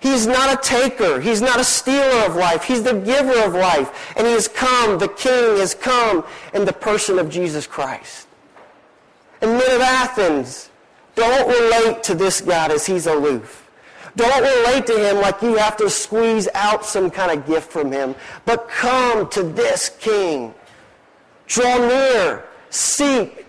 He's 0.00 0.26
not 0.26 0.56
a 0.56 0.62
taker. 0.62 1.20
He's 1.20 1.42
not 1.42 1.58
a 1.58 1.64
stealer 1.64 2.26
of 2.26 2.36
life. 2.36 2.62
He's 2.62 2.82
the 2.82 2.94
giver 2.94 3.42
of 3.42 3.54
life. 3.54 4.14
And 4.16 4.26
he 4.26 4.32
has 4.34 4.46
come, 4.46 4.98
the 4.98 5.08
King 5.08 5.56
has 5.56 5.74
come 5.74 6.24
in 6.54 6.64
the 6.64 6.72
person 6.72 7.18
of 7.18 7.28
Jesus 7.28 7.66
Christ. 7.66 8.28
And 9.40 9.52
men 9.52 9.70
of 9.74 9.80
Athens, 9.80 10.70
don't 11.14 11.48
relate 11.48 12.02
to 12.04 12.14
this 12.14 12.40
God 12.40 12.70
as 12.70 12.86
he's 12.86 13.06
aloof. 13.06 13.68
Don't 14.14 14.42
relate 14.42 14.86
to 14.86 14.98
him 14.98 15.16
like 15.16 15.42
you 15.42 15.56
have 15.56 15.76
to 15.78 15.90
squeeze 15.90 16.48
out 16.54 16.84
some 16.84 17.10
kind 17.10 17.36
of 17.36 17.46
gift 17.46 17.72
from 17.72 17.90
him. 17.90 18.14
But 18.44 18.68
come 18.68 19.28
to 19.30 19.42
this 19.42 19.88
King. 20.00 20.54
Draw 21.46 21.88
near. 21.88 22.44
Seek 22.70 23.47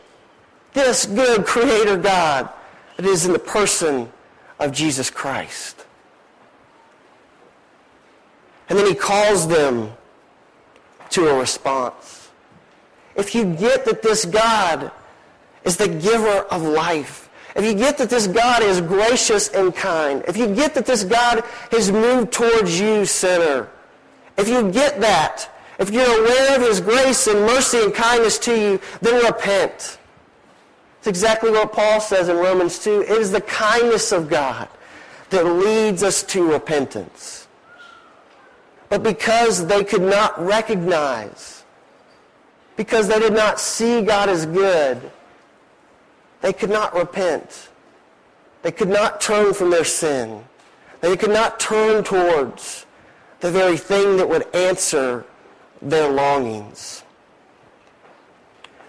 this 0.73 1.05
good 1.05 1.45
Creator 1.45 1.97
God 1.97 2.49
that 2.97 3.05
is 3.05 3.25
in 3.25 3.33
the 3.33 3.39
person 3.39 4.11
of 4.59 4.71
Jesus 4.71 5.09
Christ. 5.09 5.85
And 8.67 8.77
then 8.77 8.85
he 8.85 8.95
calls 8.95 9.47
them 9.47 9.91
to 11.11 11.27
a 11.27 11.39
response. 11.39 12.29
If 13.15 13.33
you 13.33 13.45
get 13.55 13.85
that 13.85 14.01
this 14.01 14.25
God 14.25 14.91
is 15.63 15.77
the 15.77 15.87
giver 15.87 16.45
of 16.51 16.61
life, 16.61 17.29
if 17.55 17.65
you 17.65 17.73
get 17.73 17.97
that 17.97 18.09
this 18.09 18.27
God 18.27 18.61
is 18.63 18.79
gracious 18.79 19.49
and 19.49 19.75
kind, 19.75 20.23
if 20.27 20.37
you 20.37 20.53
get 20.53 20.75
that 20.75 20.85
this 20.85 21.03
God 21.03 21.43
has 21.71 21.91
moved 21.91 22.31
towards 22.31 22.79
you, 22.79 23.05
sinner, 23.05 23.67
if 24.37 24.47
you 24.47 24.71
get 24.71 25.01
that, 25.01 25.49
if 25.79 25.89
you're 25.89 26.05
aware 26.05 26.55
of 26.55 26.61
his 26.61 26.79
grace 26.79 27.27
and 27.27 27.41
mercy 27.41 27.79
and 27.81 27.93
kindness 27.93 28.37
to 28.39 28.57
you, 28.57 28.81
then 29.01 29.25
repent. 29.25 29.98
It's 30.99 31.07
exactly 31.07 31.49
what 31.49 31.71
Paul 31.71 32.01
says 32.01 32.27
in 32.27 32.35
Romans 32.35 32.79
2. 32.79 33.01
It 33.01 33.09
is 33.09 33.31
the 33.31 33.41
kindness 33.41 34.11
of 34.11 34.29
God 34.29 34.67
that 35.29 35.45
leads 35.45 36.03
us 36.03 36.23
to 36.23 36.51
repentance. 36.51 37.47
But 38.89 39.03
because 39.03 39.65
they 39.67 39.83
could 39.83 40.01
not 40.01 40.37
recognize, 40.43 41.63
because 42.75 43.07
they 43.07 43.19
did 43.19 43.33
not 43.33 43.61
see 43.61 44.01
God 44.01 44.27
as 44.27 44.45
good, 44.45 45.09
they 46.41 46.51
could 46.51 46.69
not 46.69 46.93
repent. 46.93 47.69
They 48.61 48.71
could 48.71 48.89
not 48.89 49.21
turn 49.21 49.53
from 49.53 49.69
their 49.69 49.85
sin. 49.85 50.43
They 50.99 51.15
could 51.15 51.29
not 51.31 51.61
turn 51.61 52.03
towards 52.03 52.85
the 53.39 53.51
very 53.51 53.77
thing 53.77 54.17
that 54.17 54.27
would 54.27 54.53
answer 54.53 55.25
their 55.81 56.09
longings. 56.11 57.03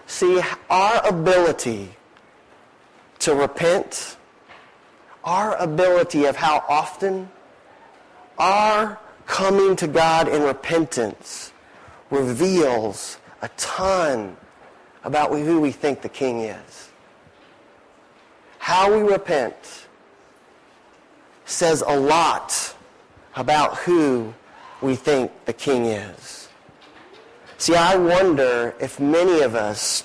See, 0.07 0.41
our 0.69 1.07
ability 1.07 1.95
to 3.21 3.35
repent, 3.35 4.17
our 5.23 5.55
ability 5.57 6.25
of 6.25 6.35
how 6.35 6.63
often, 6.67 7.29
our 8.37 8.99
coming 9.27 9.75
to 9.75 9.87
God 9.87 10.27
in 10.27 10.41
repentance 10.41 11.53
reveals 12.09 13.19
a 13.41 13.49
ton 13.57 14.35
about 15.03 15.31
who 15.31 15.61
we 15.61 15.71
think 15.71 16.01
the 16.01 16.09
King 16.09 16.41
is. 16.41 16.89
How 18.57 18.91
we 18.91 19.01
repent 19.01 19.87
says 21.45 21.83
a 21.85 21.99
lot 21.99 22.75
about 23.35 23.77
who 23.77 24.33
we 24.81 24.95
think 24.95 25.31
the 25.45 25.53
King 25.53 25.85
is. 25.85 26.49
See, 27.57 27.75
I 27.75 27.95
wonder 27.95 28.73
if 28.79 28.99
many 28.99 29.41
of 29.41 29.53
us 29.53 30.03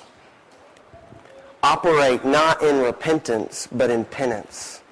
operate 1.66 2.24
not 2.24 2.62
in 2.62 2.80
repentance, 2.80 3.66
but 3.72 3.90
in 3.90 4.04
penance. 4.04 4.82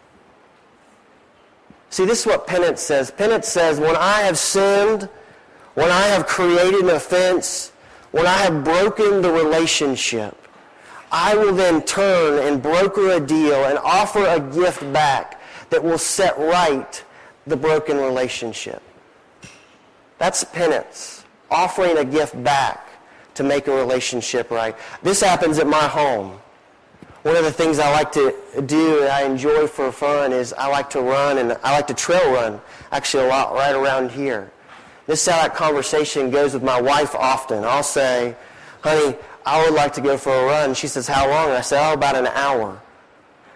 See, 1.91 2.05
this 2.05 2.21
is 2.23 2.27
what 2.27 2.49
penance 2.49 2.83
says. 2.83 3.13
Penance 3.13 3.47
says, 3.47 3.79
when 3.79 3.95
I 3.95 4.23
have 4.23 4.37
sinned, 4.37 5.09
when 5.75 5.91
I 5.91 6.07
have 6.09 6.27
created 6.27 6.81
an 6.81 6.91
offense, 6.91 7.71
when 8.11 8.27
I 8.27 8.39
have 8.39 8.65
broken 8.65 9.23
the 9.23 9.31
relationship, 9.31 10.37
I 11.13 11.37
will 11.37 11.55
then 11.55 11.83
turn 11.85 12.45
and 12.45 12.61
broker 12.61 13.11
a 13.11 13.21
deal 13.21 13.65
and 13.67 13.79
offer 13.79 14.27
a 14.27 14.41
gift 14.41 14.81
back 14.93 15.41
that 15.71 15.83
will 15.83 15.99
set 15.99 16.37
right 16.39 17.05
the 17.47 17.57
broken 17.57 17.99
relationship. 17.99 18.83
That's 20.19 20.43
penance, 20.43 21.25
offering 21.53 21.99
a 21.99 22.05
gift 22.05 22.43
back 22.43 22.89
to 23.35 23.45
make 23.45 23.69
a 23.69 23.77
relationship 23.77 24.51
right. 24.51 24.77
This 25.05 25.21
happens 25.21 25.61
at 25.61 25.69
my 25.69 25.87
home 25.87 26.41
one 27.25 27.37
of 27.37 27.45
the 27.45 27.53
things 27.53 27.79
I 27.79 27.91
like 27.91 28.13
to 28.13 28.35
do 28.67 29.01
and 29.01 29.09
I 29.09 29.23
enjoy 29.23 29.67
for 29.67 29.91
fun 29.91 30.31
is 30.31 30.53
I 30.53 30.69
like 30.69 30.91
to 30.91 31.01
run 31.01 31.39
and 31.39 31.57
I 31.65 31.75
like 31.75 31.87
to 31.87 31.95
trail 31.95 32.33
run 32.33 32.61
actually 32.93 33.25
a 33.25 33.29
lot 33.29 33.55
right 33.55 33.75
around 33.75 34.11
here. 34.11 34.53
This 35.07 35.27
is 35.27 35.33
how 35.33 35.41
that 35.41 35.55
conversation 35.55 36.31
goes 36.31 36.53
with 36.53 36.63
my 36.63 36.79
wife 36.79 37.15
often. 37.15 37.65
I'll 37.65 37.83
say, 37.83 38.37
honey, 38.83 39.17
I 39.47 39.65
would 39.65 39.75
like 39.75 39.95
to 39.95 40.03
go 40.03 40.19
for 40.19 40.35
a 40.35 40.45
run. 40.45 40.75
She 40.75 40.87
says, 40.87 41.09
how 41.09 41.27
long? 41.27 41.51
I 41.51 41.63
say, 41.63 41.79
oh, 41.83 41.95
about 41.95 42.15
an 42.15 42.27
hour. 42.27 42.79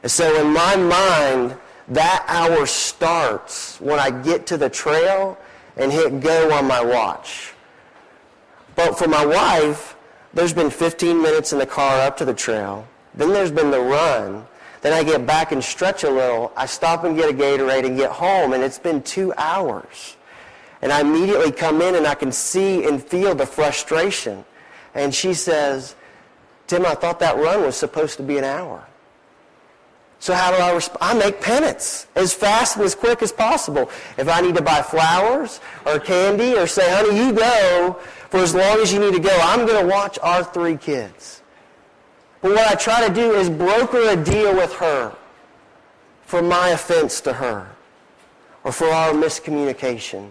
And 0.03 0.11
so 0.11 0.41
in 0.41 0.51
my 0.51 0.77
mind, 0.77 1.55
that 1.89 2.25
hour 2.27 2.65
starts 2.65 3.79
when 3.83 4.01
I 4.01 4.11
get 4.11 4.47
to 4.47 4.57
the 4.57 4.71
trail 4.71 5.37
and 5.77 5.93
hit 5.93 6.21
go 6.21 6.53
on 6.55 6.67
my 6.67 6.83
watch. 6.83 7.53
But 8.77 8.99
for 8.99 9.09
my 9.09 9.27
wife, 9.27 9.95
there's 10.33 10.55
been 10.55 10.71
15 10.71 11.21
minutes 11.21 11.53
in 11.53 11.59
the 11.59 11.67
car 11.67 12.01
up 12.01 12.17
to 12.17 12.25
the 12.25 12.33
trail. 12.33 12.89
Then 13.19 13.33
there's 13.35 13.51
been 13.51 13.71
the 13.71 13.81
run. 13.81 14.47
Then 14.81 14.93
I 14.93 15.03
get 15.03 15.27
back 15.27 15.53
and 15.53 15.63
stretch 15.63 16.05
a 16.05 16.11
little. 16.11 16.53
I 16.57 16.67
stop 16.67 17.05
and 17.05 17.17
get 17.17 17.29
a 17.29 17.33
Gatorade 17.35 17.85
and 17.85 17.97
get 17.97 18.13
home, 18.13 18.53
and 18.53 18.63
it's 18.63 18.79
been 18.79 19.03
two 19.03 19.35
hours. 19.37 20.17
And 20.81 20.93
I 20.93 21.01
immediately 21.01 21.51
come 21.51 21.83
in 21.83 21.97
and 21.97 22.07
I 22.07 22.15
can 22.15 22.31
see 22.31 22.85
and 22.85 23.03
feel 23.03 23.35
the 23.35 23.45
frustration. 23.45 24.45
And 24.95 25.13
she 25.13 25.35
says, 25.35 25.97
Tim, 26.69 26.87
I 26.87 26.95
thought 26.95 27.19
that 27.19 27.37
run 27.37 27.63
was 27.63 27.77
supposed 27.77 28.17
to 28.19 28.23
be 28.23 28.39
an 28.39 28.45
hour. 28.45 28.87
So 30.21 30.35
how 30.35 30.51
do 30.51 30.57
I 30.59 30.73
respond? 30.73 30.99
I 31.01 31.15
make 31.15 31.41
penance 31.41 32.07
as 32.15 32.33
fast 32.33 32.77
and 32.77 32.85
as 32.85 32.95
quick 32.95 33.23
as 33.23 33.33
possible. 33.33 33.91
If 34.17 34.29
I 34.29 34.41
need 34.41 34.55
to 34.57 34.63
buy 34.63 34.83
flowers 34.83 35.61
or 35.85 35.99
candy 35.99 36.57
or 36.57 36.69
say, 36.69 36.89
honey, 36.93 37.19
you 37.19 37.33
go 37.33 37.99
for 38.31 38.39
as 38.39 38.55
long 38.55 38.81
as 38.81 38.93
you 38.93 39.01
need 39.01 39.15
to 39.15 39.21
go, 39.21 39.37
I'm 39.43 39.67
going 39.67 39.85
to 39.85 39.91
watch 39.91 40.19
our 40.23 40.45
three 40.45 40.77
kids. 40.77 41.43
But 42.41 42.53
what 42.53 42.71
I 42.71 42.75
try 42.75 43.07
to 43.07 43.13
do 43.13 43.33
is 43.33 43.51
broker 43.51 44.11
a 44.11 44.17
deal 44.17 44.55
with 44.55 44.73
her 44.75 45.17
for 46.23 46.43
my 46.43 46.69
offense 46.71 47.21
to 47.23 47.33
her 47.33 47.69
or 48.65 48.73
for 48.73 48.87
our 48.87 49.13
miscommunication. 49.13 50.31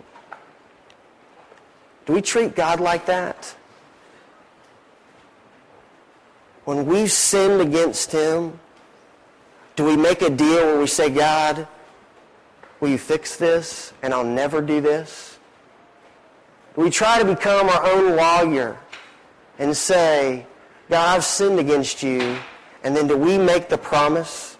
Do 2.05 2.13
we 2.13 2.21
treat 2.21 2.55
God 2.55 2.79
like 2.79 3.05
that? 3.07 3.53
When 6.63 6.85
we've 6.85 7.11
sinned 7.11 7.61
against 7.61 8.11
him, 8.11 8.59
do 9.75 9.83
we 9.85 9.97
make 9.97 10.21
a 10.21 10.29
deal 10.29 10.65
where 10.65 10.79
we 10.79 10.87
say, 10.87 11.09
God, 11.09 11.67
will 12.79 12.89
you 12.89 12.97
fix 12.97 13.35
this 13.35 13.93
and 14.01 14.13
I'll 14.13 14.23
never 14.23 14.61
do 14.61 14.81
this? 14.81 15.37
Do 16.75 16.81
we 16.81 16.89
try 16.89 17.19
to 17.19 17.25
become 17.25 17.69
our 17.69 17.85
own 17.85 18.15
lawyer 18.15 18.77
and 19.59 19.75
say, 19.75 20.45
God, 20.89 21.17
I've 21.17 21.25
sinned 21.25 21.59
against 21.59 22.03
you. 22.03 22.37
And 22.83 22.95
then 22.95 23.07
do 23.07 23.17
we 23.17 23.37
make 23.37 23.69
the 23.69 23.77
promise? 23.77 24.57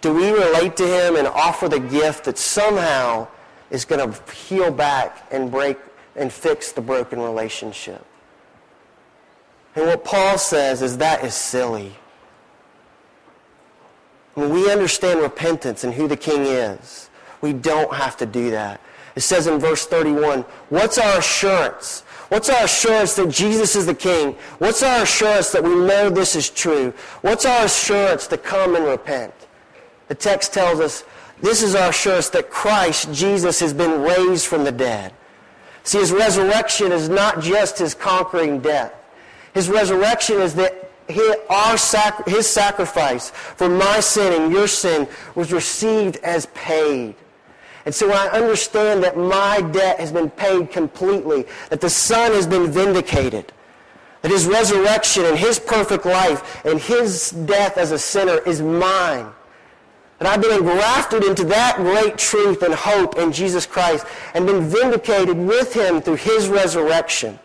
Do 0.00 0.14
we 0.14 0.30
relate 0.30 0.76
to 0.76 0.86
him 0.86 1.16
and 1.16 1.26
offer 1.26 1.68
the 1.68 1.80
gift 1.80 2.24
that 2.24 2.38
somehow 2.38 3.26
is 3.70 3.84
going 3.84 4.12
to 4.12 4.32
heal 4.32 4.70
back 4.70 5.26
and 5.30 5.50
break 5.50 5.76
and 6.14 6.32
fix 6.32 6.72
the 6.72 6.80
broken 6.80 7.20
relationship? 7.20 8.04
And 9.74 9.86
what 9.86 10.04
Paul 10.04 10.38
says 10.38 10.82
is 10.82 10.98
that 10.98 11.24
is 11.24 11.34
silly. 11.34 11.94
When 14.34 14.50
we 14.50 14.70
understand 14.70 15.20
repentance 15.20 15.82
and 15.82 15.92
who 15.92 16.06
the 16.06 16.16
king 16.16 16.42
is, 16.42 17.10
we 17.40 17.52
don't 17.52 17.92
have 17.92 18.16
to 18.18 18.26
do 18.26 18.50
that. 18.52 18.80
It 19.16 19.22
says 19.22 19.48
in 19.48 19.58
verse 19.58 19.84
31, 19.86 20.42
what's 20.68 20.96
our 20.98 21.18
assurance? 21.18 22.04
What's 22.28 22.50
our 22.50 22.64
assurance 22.64 23.14
that 23.14 23.30
Jesus 23.30 23.74
is 23.74 23.86
the 23.86 23.94
King? 23.94 24.36
What's 24.58 24.82
our 24.82 25.02
assurance 25.02 25.50
that 25.52 25.64
we 25.64 25.74
know 25.74 26.10
this 26.10 26.36
is 26.36 26.50
true? 26.50 26.92
What's 27.22 27.46
our 27.46 27.64
assurance 27.64 28.26
to 28.28 28.36
come 28.36 28.76
and 28.76 28.84
repent? 28.84 29.32
The 30.08 30.14
text 30.14 30.52
tells 30.52 30.80
us 30.80 31.04
this 31.40 31.62
is 31.62 31.74
our 31.74 31.90
assurance 31.90 32.28
that 32.30 32.50
Christ, 32.50 33.12
Jesus, 33.12 33.60
has 33.60 33.72
been 33.72 34.02
raised 34.02 34.46
from 34.46 34.64
the 34.64 34.72
dead. 34.72 35.14
See, 35.84 35.98
his 35.98 36.12
resurrection 36.12 36.92
is 36.92 37.08
not 37.08 37.40
just 37.40 37.78
his 37.78 37.94
conquering 37.94 38.60
death. 38.60 38.92
His 39.54 39.70
resurrection 39.70 40.40
is 40.40 40.54
that 40.56 40.88
our 41.48 41.78
sac- 41.78 42.28
his 42.28 42.46
sacrifice 42.46 43.30
for 43.30 43.68
my 43.68 44.00
sin 44.00 44.42
and 44.42 44.52
your 44.52 44.68
sin 44.68 45.08
was 45.34 45.52
received 45.52 46.16
as 46.18 46.46
paid. 46.46 47.14
And 47.88 47.94
so 47.94 48.06
when 48.06 48.18
I 48.18 48.28
understand 48.28 49.02
that 49.04 49.16
my 49.16 49.62
debt 49.62 49.98
has 49.98 50.12
been 50.12 50.28
paid 50.28 50.70
completely, 50.70 51.46
that 51.70 51.80
the 51.80 51.88
Son 51.88 52.32
has 52.32 52.46
been 52.46 52.70
vindicated, 52.70 53.50
that 54.20 54.30
his 54.30 54.44
resurrection 54.44 55.24
and 55.24 55.38
his 55.38 55.58
perfect 55.58 56.04
life 56.04 56.66
and 56.66 56.78
his 56.78 57.30
death 57.30 57.78
as 57.78 57.90
a 57.90 57.98
sinner 57.98 58.40
is 58.46 58.60
mine, 58.60 59.30
that 60.18 60.28
I've 60.28 60.42
been 60.42 60.58
engrafted 60.58 61.24
into 61.24 61.44
that 61.44 61.76
great 61.78 62.18
truth 62.18 62.62
and 62.62 62.74
hope 62.74 63.16
in 63.16 63.32
Jesus 63.32 63.64
Christ 63.64 64.04
and 64.34 64.44
been 64.44 64.68
vindicated 64.68 65.38
with 65.38 65.72
him 65.72 66.02
through 66.02 66.16
his 66.16 66.48
resurrection. 66.48 67.38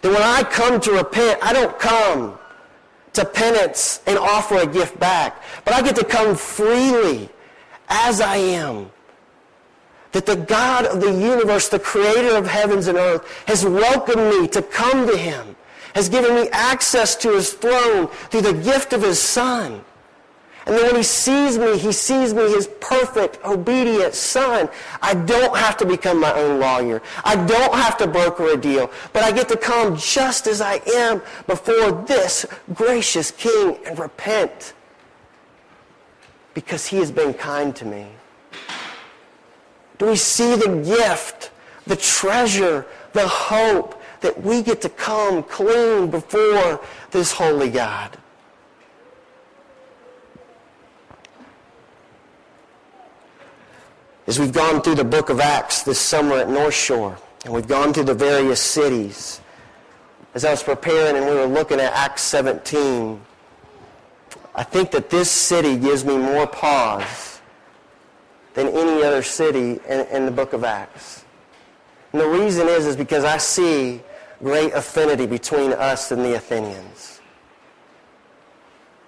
That 0.00 0.08
when 0.08 0.20
I 0.20 0.42
come 0.42 0.80
to 0.80 0.90
repent, 0.90 1.38
I 1.44 1.52
don't 1.52 1.78
come 1.78 2.40
to 3.12 3.24
penance 3.24 4.02
and 4.08 4.18
offer 4.18 4.56
a 4.56 4.66
gift 4.66 4.98
back, 4.98 5.40
but 5.64 5.74
I 5.74 5.82
get 5.82 5.94
to 5.94 6.04
come 6.04 6.34
freely 6.34 7.28
as 7.88 8.20
I 8.20 8.38
am. 8.38 8.90
That 10.18 10.26
the 10.26 10.34
God 10.34 10.84
of 10.84 11.00
the 11.00 11.12
universe, 11.12 11.68
the 11.68 11.78
creator 11.78 12.34
of 12.34 12.44
heavens 12.44 12.88
and 12.88 12.98
earth, 12.98 13.24
has 13.46 13.64
welcomed 13.64 14.28
me 14.28 14.48
to 14.48 14.62
come 14.62 15.06
to 15.06 15.16
him, 15.16 15.54
has 15.94 16.08
given 16.08 16.34
me 16.34 16.48
access 16.50 17.14
to 17.18 17.36
his 17.36 17.52
throne 17.52 18.08
through 18.08 18.40
the 18.40 18.52
gift 18.52 18.92
of 18.92 19.02
his 19.02 19.22
son. 19.22 19.84
And 20.66 20.74
then 20.74 20.86
when 20.86 20.96
he 20.96 21.04
sees 21.04 21.56
me, 21.56 21.78
he 21.78 21.92
sees 21.92 22.34
me 22.34 22.42
his 22.50 22.66
perfect, 22.80 23.38
obedient 23.44 24.12
son. 24.12 24.68
I 25.00 25.14
don't 25.14 25.56
have 25.56 25.76
to 25.76 25.86
become 25.86 26.18
my 26.18 26.34
own 26.34 26.58
lawyer. 26.58 27.00
I 27.22 27.36
don't 27.36 27.74
have 27.76 27.96
to 27.98 28.08
broker 28.08 28.48
a 28.48 28.56
deal. 28.56 28.90
But 29.12 29.22
I 29.22 29.30
get 29.30 29.48
to 29.50 29.56
come 29.56 29.96
just 29.96 30.48
as 30.48 30.60
I 30.60 30.82
am 30.94 31.22
before 31.46 31.92
this 32.08 32.44
gracious 32.74 33.30
king 33.30 33.78
and 33.86 33.96
repent. 33.96 34.74
Because 36.54 36.88
he 36.88 36.96
has 36.96 37.12
been 37.12 37.34
kind 37.34 37.76
to 37.76 37.84
me. 37.84 38.08
Do 39.98 40.06
we 40.06 40.16
see 40.16 40.54
the 40.54 40.80
gift, 40.84 41.50
the 41.86 41.96
treasure, 41.96 42.86
the 43.12 43.26
hope 43.26 44.00
that 44.20 44.40
we 44.40 44.62
get 44.62 44.80
to 44.82 44.88
come 44.88 45.42
clean 45.42 46.08
before 46.08 46.80
this 47.10 47.32
holy 47.32 47.68
God? 47.68 48.16
As 54.28 54.38
we've 54.38 54.52
gone 54.52 54.82
through 54.82 54.96
the 54.96 55.04
book 55.04 55.30
of 55.30 55.40
Acts 55.40 55.82
this 55.82 55.98
summer 55.98 56.36
at 56.36 56.48
North 56.48 56.74
Shore, 56.74 57.16
and 57.44 57.52
we've 57.52 57.66
gone 57.66 57.92
through 57.92 58.04
the 58.04 58.14
various 58.14 58.60
cities, 58.60 59.40
as 60.34 60.44
I 60.44 60.50
was 60.50 60.62
preparing 60.62 61.16
and 61.16 61.26
we 61.26 61.34
were 61.34 61.46
looking 61.46 61.80
at 61.80 61.92
Acts 61.94 62.22
17, 62.22 63.20
I 64.54 64.62
think 64.62 64.90
that 64.90 65.08
this 65.10 65.30
city 65.30 65.76
gives 65.76 66.04
me 66.04 66.16
more 66.16 66.46
pause 66.46 67.27
than 68.54 68.68
any 68.68 69.02
other 69.02 69.22
city 69.22 69.80
in, 69.88 70.06
in 70.12 70.24
the 70.24 70.30
book 70.30 70.52
of 70.52 70.64
Acts. 70.64 71.24
And 72.12 72.20
the 72.20 72.28
reason 72.28 72.68
is, 72.68 72.86
is 72.86 72.96
because 72.96 73.24
I 73.24 73.38
see 73.38 74.02
great 74.42 74.72
affinity 74.72 75.26
between 75.26 75.72
us 75.72 76.10
and 76.10 76.24
the 76.24 76.36
Athenians. 76.36 77.20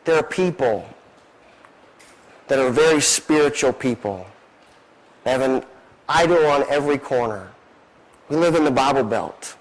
There 0.04 0.16
are 0.16 0.22
people 0.22 0.88
that 2.48 2.58
are 2.58 2.70
very 2.70 3.00
spiritual 3.00 3.72
people 3.72 4.26
they 5.24 5.30
have 5.30 5.42
an 5.42 5.64
idol 6.08 6.46
on 6.46 6.64
every 6.68 6.98
corner. 6.98 7.50
We 8.28 8.36
live 8.36 8.54
in 8.54 8.64
the 8.64 8.70
Bible 8.70 9.04
Belt. 9.04 9.56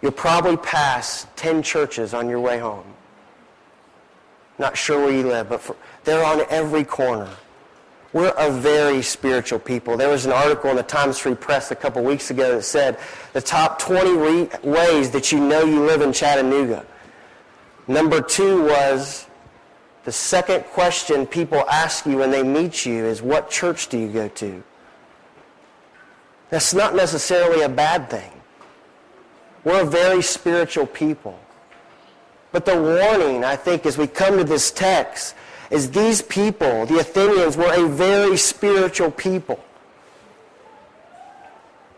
You'll 0.00 0.12
probably 0.12 0.56
pass 0.56 1.26
10 1.36 1.62
churches 1.62 2.14
on 2.14 2.28
your 2.28 2.40
way 2.40 2.58
home. 2.58 2.86
Not 4.58 4.76
sure 4.76 5.00
where 5.00 5.14
you 5.14 5.24
live, 5.24 5.48
but 5.48 5.60
for, 5.60 5.76
they're 6.04 6.24
on 6.24 6.42
every 6.48 6.84
corner. 6.84 7.28
We're 8.12 8.32
a 8.38 8.50
very 8.50 9.02
spiritual 9.02 9.58
people. 9.58 9.96
There 9.98 10.08
was 10.08 10.24
an 10.24 10.32
article 10.32 10.70
in 10.70 10.76
the 10.76 10.82
Times 10.82 11.18
Free 11.18 11.34
Press 11.34 11.70
a 11.70 11.76
couple 11.76 12.02
weeks 12.02 12.30
ago 12.30 12.56
that 12.56 12.62
said 12.62 12.98
the 13.34 13.42
top 13.42 13.78
20 13.78 14.16
re- 14.16 14.48
ways 14.62 15.10
that 15.10 15.30
you 15.30 15.38
know 15.40 15.62
you 15.62 15.84
live 15.84 16.00
in 16.00 16.12
Chattanooga. 16.12 16.86
Number 17.86 18.22
two 18.22 18.64
was 18.64 19.26
the 20.04 20.12
second 20.12 20.64
question 20.64 21.26
people 21.26 21.58
ask 21.70 22.06
you 22.06 22.16
when 22.16 22.30
they 22.30 22.42
meet 22.42 22.86
you 22.86 23.04
is, 23.04 23.20
what 23.20 23.50
church 23.50 23.88
do 23.88 23.98
you 23.98 24.08
go 24.08 24.28
to? 24.28 24.62
That's 26.48 26.72
not 26.72 26.94
necessarily 26.94 27.62
a 27.62 27.68
bad 27.68 28.08
thing. 28.08 28.32
We're 29.64 29.82
a 29.82 29.86
very 29.86 30.22
spiritual 30.22 30.86
people. 30.86 31.38
But 32.52 32.64
the 32.64 32.80
warning, 32.80 33.44
I 33.44 33.56
think, 33.56 33.84
as 33.84 33.98
we 33.98 34.06
come 34.06 34.38
to 34.38 34.44
this 34.44 34.70
text, 34.70 35.34
is 35.70 35.90
these 35.90 36.22
people, 36.22 36.86
the 36.86 36.98
Athenians, 36.98 37.56
were 37.56 37.72
a 37.72 37.86
very 37.88 38.36
spiritual 38.36 39.10
people. 39.10 39.62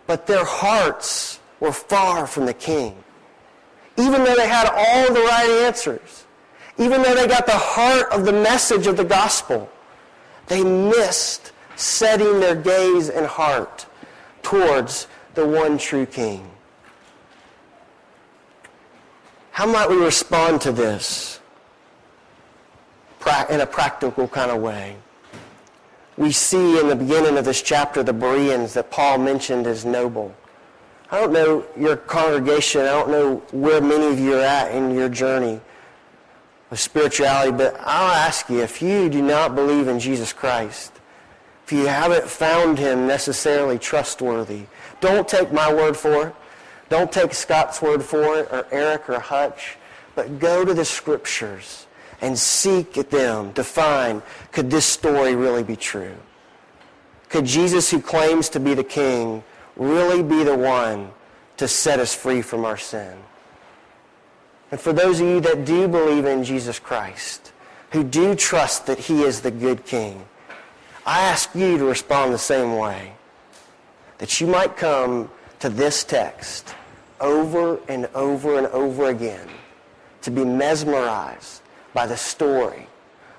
But 0.07 0.27
their 0.27 0.45
hearts 0.45 1.39
were 1.61 1.73
far 1.73 2.27
from 2.27 2.47
the 2.47 2.55
king. 2.55 2.97
Even 3.97 4.25
though 4.25 4.35
they 4.35 4.49
had 4.49 4.69
all 4.69 5.15
the 5.15 5.21
right 5.21 5.65
answers, 5.67 6.25
even 6.79 7.03
though 7.03 7.15
they 7.15 7.27
got 7.27 7.47
the 7.47 7.53
heart 7.53 8.11
of 8.11 8.25
the 8.25 8.33
message 8.33 8.87
of 8.87 8.97
the 8.97 9.05
gospel, 9.05 9.71
they 10.47 10.65
missed 10.65 11.53
setting 11.77 12.41
their 12.41 12.55
gaze 12.55 13.09
and 13.09 13.27
heart 13.27 13.87
towards 14.43 15.07
the 15.35 15.47
one 15.47 15.79
true 15.79 16.07
King. 16.07 16.51
How 19.53 19.67
might 19.67 19.91
we 19.91 19.97
respond 19.97 20.61
to 20.63 20.73
this 20.73 21.40
in 23.51 23.61
a 23.61 23.67
practical 23.67 24.29
kind 24.29 24.51
of 24.51 24.61
way? 24.61 24.97
We 26.17 26.33
see 26.33 26.79
in 26.79 26.89
the 26.89 26.97
beginning 26.97 27.39
of 27.39 27.45
this 27.45 27.63
chapter 27.63 28.03
the 28.03 28.13
Bereans 28.13 28.75
that 28.75 28.91
Paul 28.91 29.19
mentioned 29.19 29.67
as 29.67 29.85
noble. 29.85 30.35
I 31.11 31.21
don't 31.21 31.33
know 31.33 31.65
your 31.77 31.97
congregation. 31.97 32.83
I 32.83 32.87
don't 32.87 33.11
know 33.11 33.37
where 33.53 33.81
many 33.81 34.07
of 34.07 34.19
you 34.19 34.35
are 34.35 34.43
at 34.43 34.73
in 34.73 34.95
your 34.95 35.09
journey 35.09 35.61
of 36.71 36.79
spirituality, 36.79 37.51
but 37.51 37.75
I'll 37.81 38.13
ask 38.13 38.49
you, 38.49 38.61
if 38.61 38.81
you 38.81 39.09
do 39.09 39.23
not 39.23 39.55
believe 39.55 39.89
in 39.89 39.99
Jesus 39.99 40.33
Christ, 40.33 40.93
if 41.65 41.73
you 41.73 41.87
haven't 41.87 42.27
found 42.27 42.79
him 42.79 43.07
necessarily 43.07 43.79
trustworthy, 43.79 44.65
don't 45.01 45.27
take 45.27 45.53
my 45.53 45.73
word 45.73 45.97
for 45.97 46.29
it. 46.29 46.35
Don't 46.89 47.11
take 47.11 47.33
Scott's 47.33 47.81
word 47.81 48.03
for 48.03 48.39
it, 48.39 48.49
or 48.51 48.67
Eric 48.73 49.09
or 49.09 49.21
Hutch, 49.21 49.77
but 50.15 50.39
go 50.39 50.65
to 50.65 50.75
the 50.75 50.85
scriptures 50.85 51.87
and 52.21 52.39
seek 52.39 52.95
them 53.11 53.53
to 53.55 53.65
find, 53.65 54.23
could 54.53 54.71
this 54.71 54.85
story 54.85 55.35
really 55.35 55.63
be 55.63 55.77
true? 55.77 56.17
Could 57.29 57.47
Jesus, 57.47 57.91
who 57.91 58.01
claims 58.01 58.49
to 58.51 58.61
be 58.61 58.75
the 58.75 58.85
king, 58.85 59.43
really 59.77 60.23
be 60.23 60.43
the 60.43 60.57
one 60.57 61.11
to 61.57 61.69
set 61.69 62.01
us 62.01 62.15
free 62.15 62.43
from 62.43 62.65
our 62.65 62.77
sin? 62.77 63.17
And 64.71 64.81
for 64.81 64.93
those 64.93 65.21
of 65.21 65.27
you 65.27 65.41
that 65.41 65.65
do 65.65 65.89
believe 65.89 66.25
in 66.25 66.45
Jesus 66.45 66.79
Christ, 66.79 67.53
who 67.91 68.05
do 68.05 68.35
trust 68.35 68.87
that 68.87 68.99
he 68.99 69.23
is 69.23 69.41
the 69.41 69.51
good 69.51 69.85
king, 69.85 70.25
I 71.07 71.21
ask 71.23 71.55
you 71.55 71.79
to 71.79 71.85
respond 71.85 72.33
the 72.33 72.39
same 72.39 72.77
way. 72.77 73.15
That 74.19 74.41
you 74.41 74.47
might 74.47 74.77
come 74.77 75.31
to 75.61 75.69
this 75.69 76.05
text 76.05 76.75
over 77.21 77.81
and 77.89 78.07
over 78.15 78.59
and 78.59 78.67
over 78.69 79.07
again 79.07 79.49
to 80.23 80.31
be 80.31 80.45
mesmerized 80.45 81.63
by 81.93 82.07
the 82.07 82.17
story, 82.17 82.87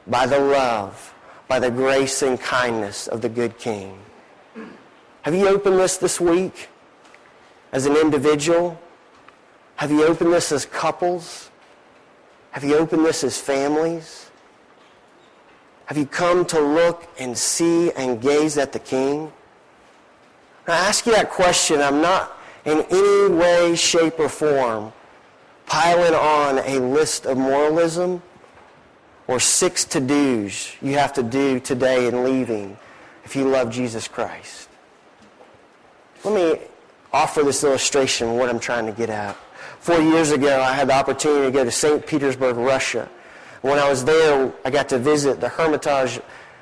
by 0.07 0.25
the 0.25 0.39
love, 0.39 1.13
by 1.47 1.59
the 1.59 1.71
grace 1.71 2.21
and 2.21 2.39
kindness 2.39 3.07
of 3.07 3.21
the 3.21 3.29
good 3.29 3.57
king. 3.57 3.97
Have 5.23 5.35
you 5.35 5.47
opened 5.47 5.77
this 5.77 5.97
this 5.97 6.19
week 6.19 6.69
as 7.71 7.85
an 7.85 7.95
individual? 7.95 8.79
Have 9.75 9.91
you 9.91 10.05
opened 10.05 10.33
this 10.33 10.51
as 10.51 10.65
couples? 10.65 11.49
Have 12.51 12.63
you 12.63 12.75
opened 12.75 13.05
this 13.05 13.23
as 13.23 13.39
families? 13.39 14.29
Have 15.85 15.97
you 15.97 16.05
come 16.05 16.45
to 16.45 16.59
look 16.59 17.07
and 17.19 17.37
see 17.37 17.91
and 17.93 18.21
gaze 18.21 18.57
at 18.57 18.71
the 18.71 18.79
King? 18.79 19.31
I 20.67 20.77
ask 20.77 21.05
you 21.05 21.11
that 21.11 21.29
question. 21.29 21.81
I'm 21.81 22.01
not 22.01 22.37
in 22.65 22.85
any 22.89 23.33
way, 23.33 23.75
shape, 23.75 24.19
or 24.19 24.29
form 24.29 24.93
piling 25.65 26.13
on 26.13 26.59
a 26.59 26.79
list 26.79 27.25
of 27.25 27.37
moralism 27.37 28.21
or 29.31 29.39
six 29.39 29.85
to-dos 29.85 30.75
you 30.81 30.97
have 30.97 31.13
to 31.13 31.23
do 31.23 31.57
today 31.57 32.07
in 32.07 32.25
leaving 32.25 32.77
if 33.23 33.33
you 33.33 33.47
love 33.47 33.71
Jesus 33.71 34.05
Christ. 34.05 34.67
Let 36.25 36.33
me 36.35 36.61
offer 37.13 37.41
this 37.41 37.63
illustration 37.63 38.27
of 38.27 38.35
what 38.35 38.49
I'm 38.49 38.59
trying 38.59 38.87
to 38.87 38.91
get 38.91 39.09
at. 39.09 39.37
Four 39.79 40.01
years 40.01 40.31
ago, 40.31 40.61
I 40.61 40.73
had 40.73 40.89
the 40.89 40.95
opportunity 40.95 41.45
to 41.45 41.51
go 41.51 41.63
to 41.63 41.71
St. 41.71 42.05
Petersburg, 42.05 42.57
Russia. 42.57 43.09
When 43.61 43.79
I 43.79 43.89
was 43.89 44.03
there, 44.03 44.51
I 44.65 44.69
got 44.69 44.89
to 44.89 44.99
visit 44.99 45.39
the 45.39 45.47
Hermitage 45.47 46.19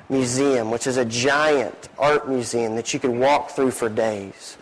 Museum, 0.08 0.70
which 0.70 0.86
is 0.86 0.96
a 0.96 1.04
giant 1.04 1.88
art 1.98 2.28
museum 2.28 2.76
that 2.76 2.94
you 2.94 3.00
could 3.00 3.10
walk 3.10 3.50
through 3.50 3.72
for 3.72 3.88
days. 3.88 4.56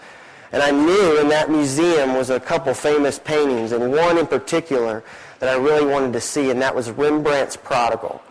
And 0.53 0.63
I 0.63 0.71
knew 0.71 1.21
in 1.21 1.29
that 1.29 1.51
museum 1.51 2.15
was 2.15 2.31
a 2.31 2.41
couple 2.41 2.73
famous 2.75 3.19
paintings, 3.19 3.73
and 3.73 3.93
one 3.93 4.17
in 4.17 4.27
particular 4.27 5.05
that 5.41 5.49
I 5.49 5.59
really 5.59 5.87
wanted 5.87 6.13
to 6.15 6.21
see, 6.21 6.51
and 6.51 6.61
that 6.63 6.75
was 6.75 6.91
Rembrandt's 6.91 7.57
Prodigal. 7.57 8.23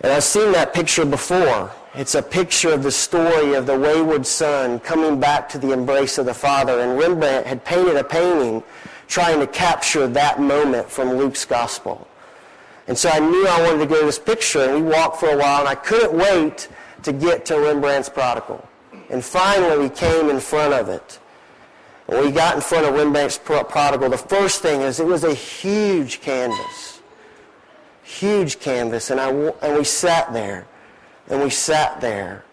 And 0.00 0.12
I've 0.12 0.24
seen 0.24 0.50
that 0.52 0.74
picture 0.74 1.04
before. 1.04 1.70
It's 1.94 2.16
a 2.16 2.22
picture 2.22 2.72
of 2.72 2.82
the 2.82 2.90
story 2.90 3.54
of 3.54 3.66
the 3.66 3.78
wayward 3.78 4.26
son 4.26 4.80
coming 4.80 5.20
back 5.20 5.48
to 5.50 5.58
the 5.58 5.72
embrace 5.72 6.18
of 6.18 6.26
the 6.26 6.34
father. 6.34 6.80
And 6.80 6.98
Rembrandt 6.98 7.46
had 7.46 7.64
painted 7.64 7.96
a 7.96 8.02
painting 8.02 8.64
trying 9.06 9.38
to 9.38 9.46
capture 9.46 10.08
that 10.08 10.40
moment 10.40 10.90
from 10.90 11.12
Luke's 11.12 11.44
gospel. 11.44 12.08
And 12.88 12.98
so 12.98 13.10
I 13.10 13.20
knew 13.20 13.46
I 13.46 13.62
wanted 13.62 13.78
to 13.78 13.86
go 13.86 14.00
to 14.00 14.06
this 14.06 14.18
picture, 14.18 14.60
and 14.60 14.84
we 14.84 14.90
walked 14.90 15.20
for 15.20 15.28
a 15.28 15.36
while, 15.36 15.60
and 15.60 15.68
I 15.68 15.76
couldn't 15.76 16.14
wait 16.14 16.68
to 17.04 17.12
get 17.12 17.44
to 17.46 17.56
Rembrandt's 17.56 18.08
Prodigal. 18.08 18.66
And 19.12 19.22
finally, 19.22 19.78
we 19.78 19.90
came 19.90 20.30
in 20.30 20.40
front 20.40 20.72
of 20.72 20.88
it. 20.88 21.20
When 22.06 22.24
we 22.24 22.32
got 22.32 22.56
in 22.56 22.62
front 22.62 22.86
of 22.86 22.94
Rembrandt's 22.94 23.38
Prodigal, 23.38 24.08
the 24.08 24.16
first 24.16 24.62
thing 24.62 24.80
is 24.80 24.98
it 24.98 25.06
was 25.06 25.22
a 25.22 25.34
huge 25.34 26.20
canvas. 26.22 27.00
Huge 28.02 28.58
canvas. 28.58 29.10
And, 29.10 29.20
I, 29.20 29.28
and 29.30 29.76
we 29.76 29.84
sat 29.84 30.32
there. 30.32 30.66
And 31.28 31.42
we 31.42 31.50
sat 31.50 32.00
there. 32.00 32.44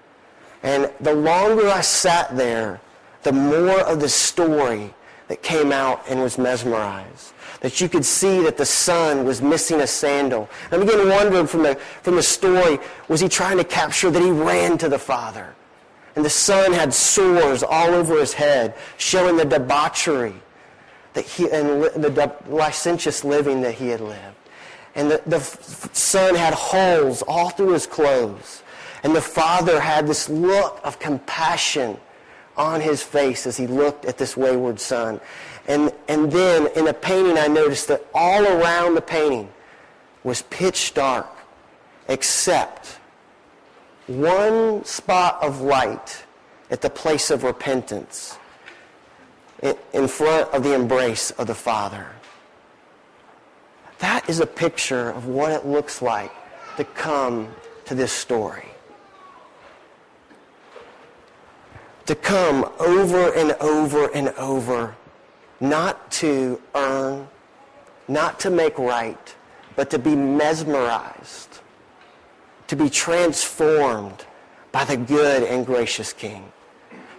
And 0.61 0.91
the 0.99 1.13
longer 1.13 1.69
I 1.69 1.81
sat 1.81 2.35
there, 2.35 2.81
the 3.23 3.31
more 3.31 3.79
of 3.81 4.01
the 4.01 4.09
story 4.09 4.93
that 5.29 5.41
came 5.41 5.71
out 5.71 6.03
and 6.09 6.19
was 6.19 6.37
mesmerized. 6.37 7.33
That 7.61 7.79
you 7.79 7.87
could 7.87 8.05
see 8.05 8.41
that 8.41 8.57
the 8.57 8.65
son 8.65 9.25
was 9.25 9.41
missing 9.41 9.79
a 9.81 9.87
sandal. 9.87 10.49
And 10.71 10.81
I 10.81 10.85
began 10.85 11.07
wondering 11.07 11.47
from 11.47 11.63
the, 11.63 11.75
from 11.75 12.15
the 12.15 12.23
story, 12.23 12.79
was 13.07 13.21
he 13.21 13.29
trying 13.29 13.57
to 13.57 13.63
capture 13.63 14.11
that 14.11 14.21
he 14.21 14.31
ran 14.31 14.77
to 14.79 14.89
the 14.89 14.99
father? 14.99 15.55
And 16.15 16.25
the 16.25 16.29
son 16.29 16.73
had 16.73 16.93
sores 16.93 17.63
all 17.63 17.89
over 17.89 18.19
his 18.19 18.33
head, 18.33 18.75
showing 18.97 19.37
the 19.37 19.45
debauchery 19.45 20.35
that 21.13 21.25
he, 21.25 21.49
and 21.49 21.83
the 21.83 22.33
licentious 22.47 23.23
living 23.23 23.61
that 23.61 23.75
he 23.75 23.87
had 23.89 24.01
lived. 24.01 24.35
And 24.95 25.11
the, 25.11 25.21
the 25.25 25.39
son 25.93 26.35
had 26.35 26.53
holes 26.53 27.21
all 27.21 27.49
through 27.49 27.73
his 27.73 27.87
clothes. 27.87 28.63
And 29.03 29.15
the 29.15 29.21
father 29.21 29.79
had 29.79 30.07
this 30.07 30.29
look 30.29 30.81
of 30.83 30.99
compassion 30.99 31.97
on 32.57 32.81
his 32.81 33.01
face 33.01 33.47
as 33.47 33.55
he 33.55 33.67
looked 33.67 34.05
at 34.05 34.17
this 34.17 34.35
wayward 34.35 34.79
son. 34.79 35.21
And, 35.67 35.93
and 36.07 36.31
then 36.31 36.67
in 36.75 36.85
the 36.85 36.93
painting, 36.93 37.37
I 37.37 37.47
noticed 37.47 37.87
that 37.87 38.05
all 38.13 38.45
around 38.45 38.95
the 38.95 39.01
painting 39.01 39.49
was 40.23 40.41
pitch 40.43 40.93
dark, 40.93 41.29
except 42.07 42.98
one 44.09 44.83
spot 44.85 45.37
of 45.43 45.61
light 45.61 46.23
at 46.71 46.81
the 46.81 46.89
place 46.89 47.29
of 47.29 47.43
repentance 47.43 48.39
in 49.93 50.07
front 50.07 50.51
of 50.51 50.63
the 50.63 50.73
embrace 50.73 51.29
of 51.31 51.45
the 51.45 51.53
Father. 51.53 52.07
That 53.99 54.27
is 54.27 54.39
a 54.39 54.47
picture 54.47 55.11
of 55.11 55.27
what 55.27 55.51
it 55.51 55.65
looks 55.65 56.01
like 56.01 56.31
to 56.77 56.85
come 56.85 57.53
to 57.85 57.93
this 57.93 58.11
story. 58.11 58.69
To 62.07 62.15
come 62.15 62.67
over 62.79 63.31
and 63.35 63.51
over 63.59 64.07
and 64.15 64.29
over, 64.29 64.95
not 65.59 66.09
to 66.13 66.59
earn, 66.73 67.27
not 68.07 68.39
to 68.39 68.49
make 68.49 68.79
right, 68.79 69.35
but 69.75 69.91
to 69.91 69.99
be 69.99 70.15
mesmerized 70.15 71.59
to 72.69 72.75
be 72.75 72.87
transformed 72.87 74.25
by 74.71 74.85
the 74.85 74.95
good 74.95 75.41
and 75.41 75.65
gracious 75.65 76.13
King. 76.13 76.51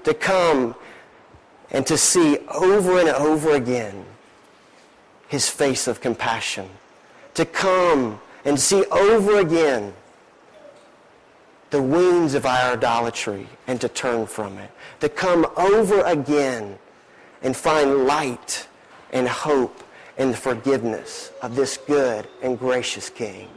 To 0.05 0.15
come 0.15 0.77
and 1.73 1.85
to 1.89 1.99
see 1.99 2.39
over 2.55 3.01
and 3.01 3.09
over 3.09 3.55
again 3.55 4.05
his 5.27 5.49
face 5.49 5.89
of 5.89 6.01
compassion. 6.01 6.69
To 7.35 7.45
come 7.45 8.21
and 8.45 8.61
see 8.61 8.85
over 8.93 9.41
again 9.41 9.93
the 11.71 11.83
wounds 11.83 12.35
of 12.35 12.47
our 12.47 12.75
idolatry 12.75 13.49
and 13.67 13.81
to 13.81 13.89
turn 13.89 14.27
from 14.27 14.57
it. 14.59 14.71
To 15.01 15.09
come 15.09 15.49
over 15.57 16.01
again 16.03 16.79
and 17.43 17.57
find 17.57 18.05
light 18.05 18.69
and 19.13 19.27
hope 19.27 19.83
and 20.17 20.33
the 20.33 20.37
forgiveness 20.37 21.33
of 21.43 21.57
this 21.57 21.77
good 21.77 22.29
and 22.41 22.57
gracious 22.57 23.11
King 23.11 23.49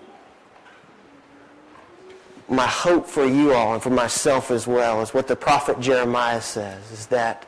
my 2.50 2.68
hope 2.68 3.08
for 3.08 3.26
you 3.26 3.54
all 3.54 3.74
and 3.74 3.82
for 3.82 3.90
myself 3.90 4.52
as 4.52 4.68
well 4.68 5.02
is 5.02 5.14
what 5.14 5.28
the 5.28 5.36
prophet 5.36 5.80
Jeremiah 5.80 6.42
says, 6.42 6.92
is 6.92 7.08
that 7.08 7.46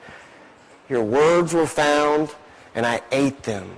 your 0.90 1.04
words 1.04 1.54
were 1.54 1.68
found 1.68 2.34
and 2.74 2.86
I 2.86 3.02
ate 3.12 3.44
them. 3.44 3.70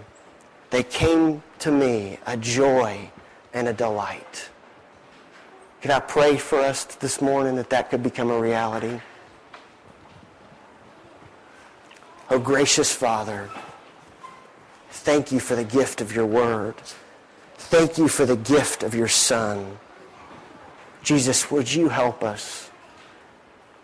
They 0.70 0.84
came 0.84 1.42
to 1.60 1.72
me 1.72 2.20
a 2.26 2.38
joy 2.38 3.10
and 3.54 3.68
a 3.68 3.74
delight. 3.74 4.50
Could 5.82 5.92
I 5.92 6.00
pray 6.00 6.38
for 6.38 6.60
us 6.60 6.86
this 6.86 7.22
morning 7.22 7.56
that 7.56 7.70
that 7.70 7.90
could 7.90 8.04
become 8.04 8.30
a 8.30 8.40
reality? 8.40 9.00
Oh, 12.30 12.40
gracious 12.40 12.92
Father, 12.92 13.50
thank 14.90 15.32
you 15.32 15.40
for 15.40 15.56
the 15.56 15.64
gift 15.64 16.02
of 16.02 16.14
your 16.14 16.26
word. 16.26 16.76
Thank 17.58 17.98
you 17.98 18.08
for 18.08 18.26
the 18.26 18.36
gift 18.36 18.84
of 18.84 18.94
your 18.94 19.08
Son. 19.08 19.78
Jesus, 21.08 21.50
would 21.50 21.74
you 21.74 21.88
help 21.88 22.22
us? 22.22 22.70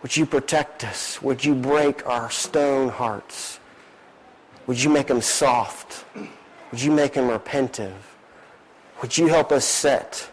Would 0.01 0.17
you 0.17 0.25
protect 0.25 0.83
us? 0.83 1.21
Would 1.21 1.45
you 1.45 1.55
break 1.55 2.05
our 2.05 2.29
stone 2.29 2.89
hearts? 2.89 3.62
Would 4.67 4.83
you 4.83 4.89
make 4.89 5.07
them 5.07 5.21
soft? 5.21 6.03
Would 6.69 6.83
you 6.83 6.91
make 6.91 7.13
them 7.13 7.29
repentive? 7.29 7.95
Would 9.01 9.17
you 9.17 9.27
help 9.27 9.53
us 9.53 9.63
set 9.63 10.29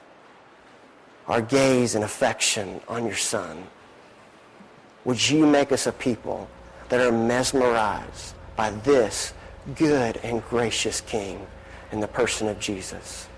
our 1.29 1.41
gaze 1.41 1.95
and 1.95 2.03
affection 2.03 2.81
on 2.89 3.07
your 3.07 3.15
Son? 3.15 3.63
Would 5.05 5.31
you 5.31 5.47
make 5.47 5.71
us 5.71 5.87
a 5.87 5.93
people 5.93 6.49
that 6.89 7.01
are 7.01 7.13
mesmerized 7.13 8.35
by 8.57 8.71
this 8.71 9.33
good 9.77 10.17
and 10.25 10.45
gracious 10.47 11.01
King 11.03 11.47
in 11.93 12.01
the 12.01 12.09
person 12.09 12.49
of 12.49 12.59
Jesus? 12.59 13.29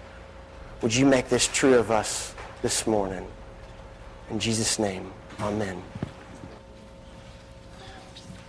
Would 0.81 0.95
you 0.95 1.05
make 1.05 1.29
this 1.29 1.49
true 1.49 1.75
of 1.75 1.91
us 1.91 2.35
this 2.63 2.87
morning? 2.87 3.27
In 4.33 4.39
Jesus' 4.39 4.79
name, 4.79 5.13
amen. 5.41 5.83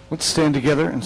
Let's 0.09 0.25
stand 0.25 0.53
together 0.53 0.89
and 0.89 1.01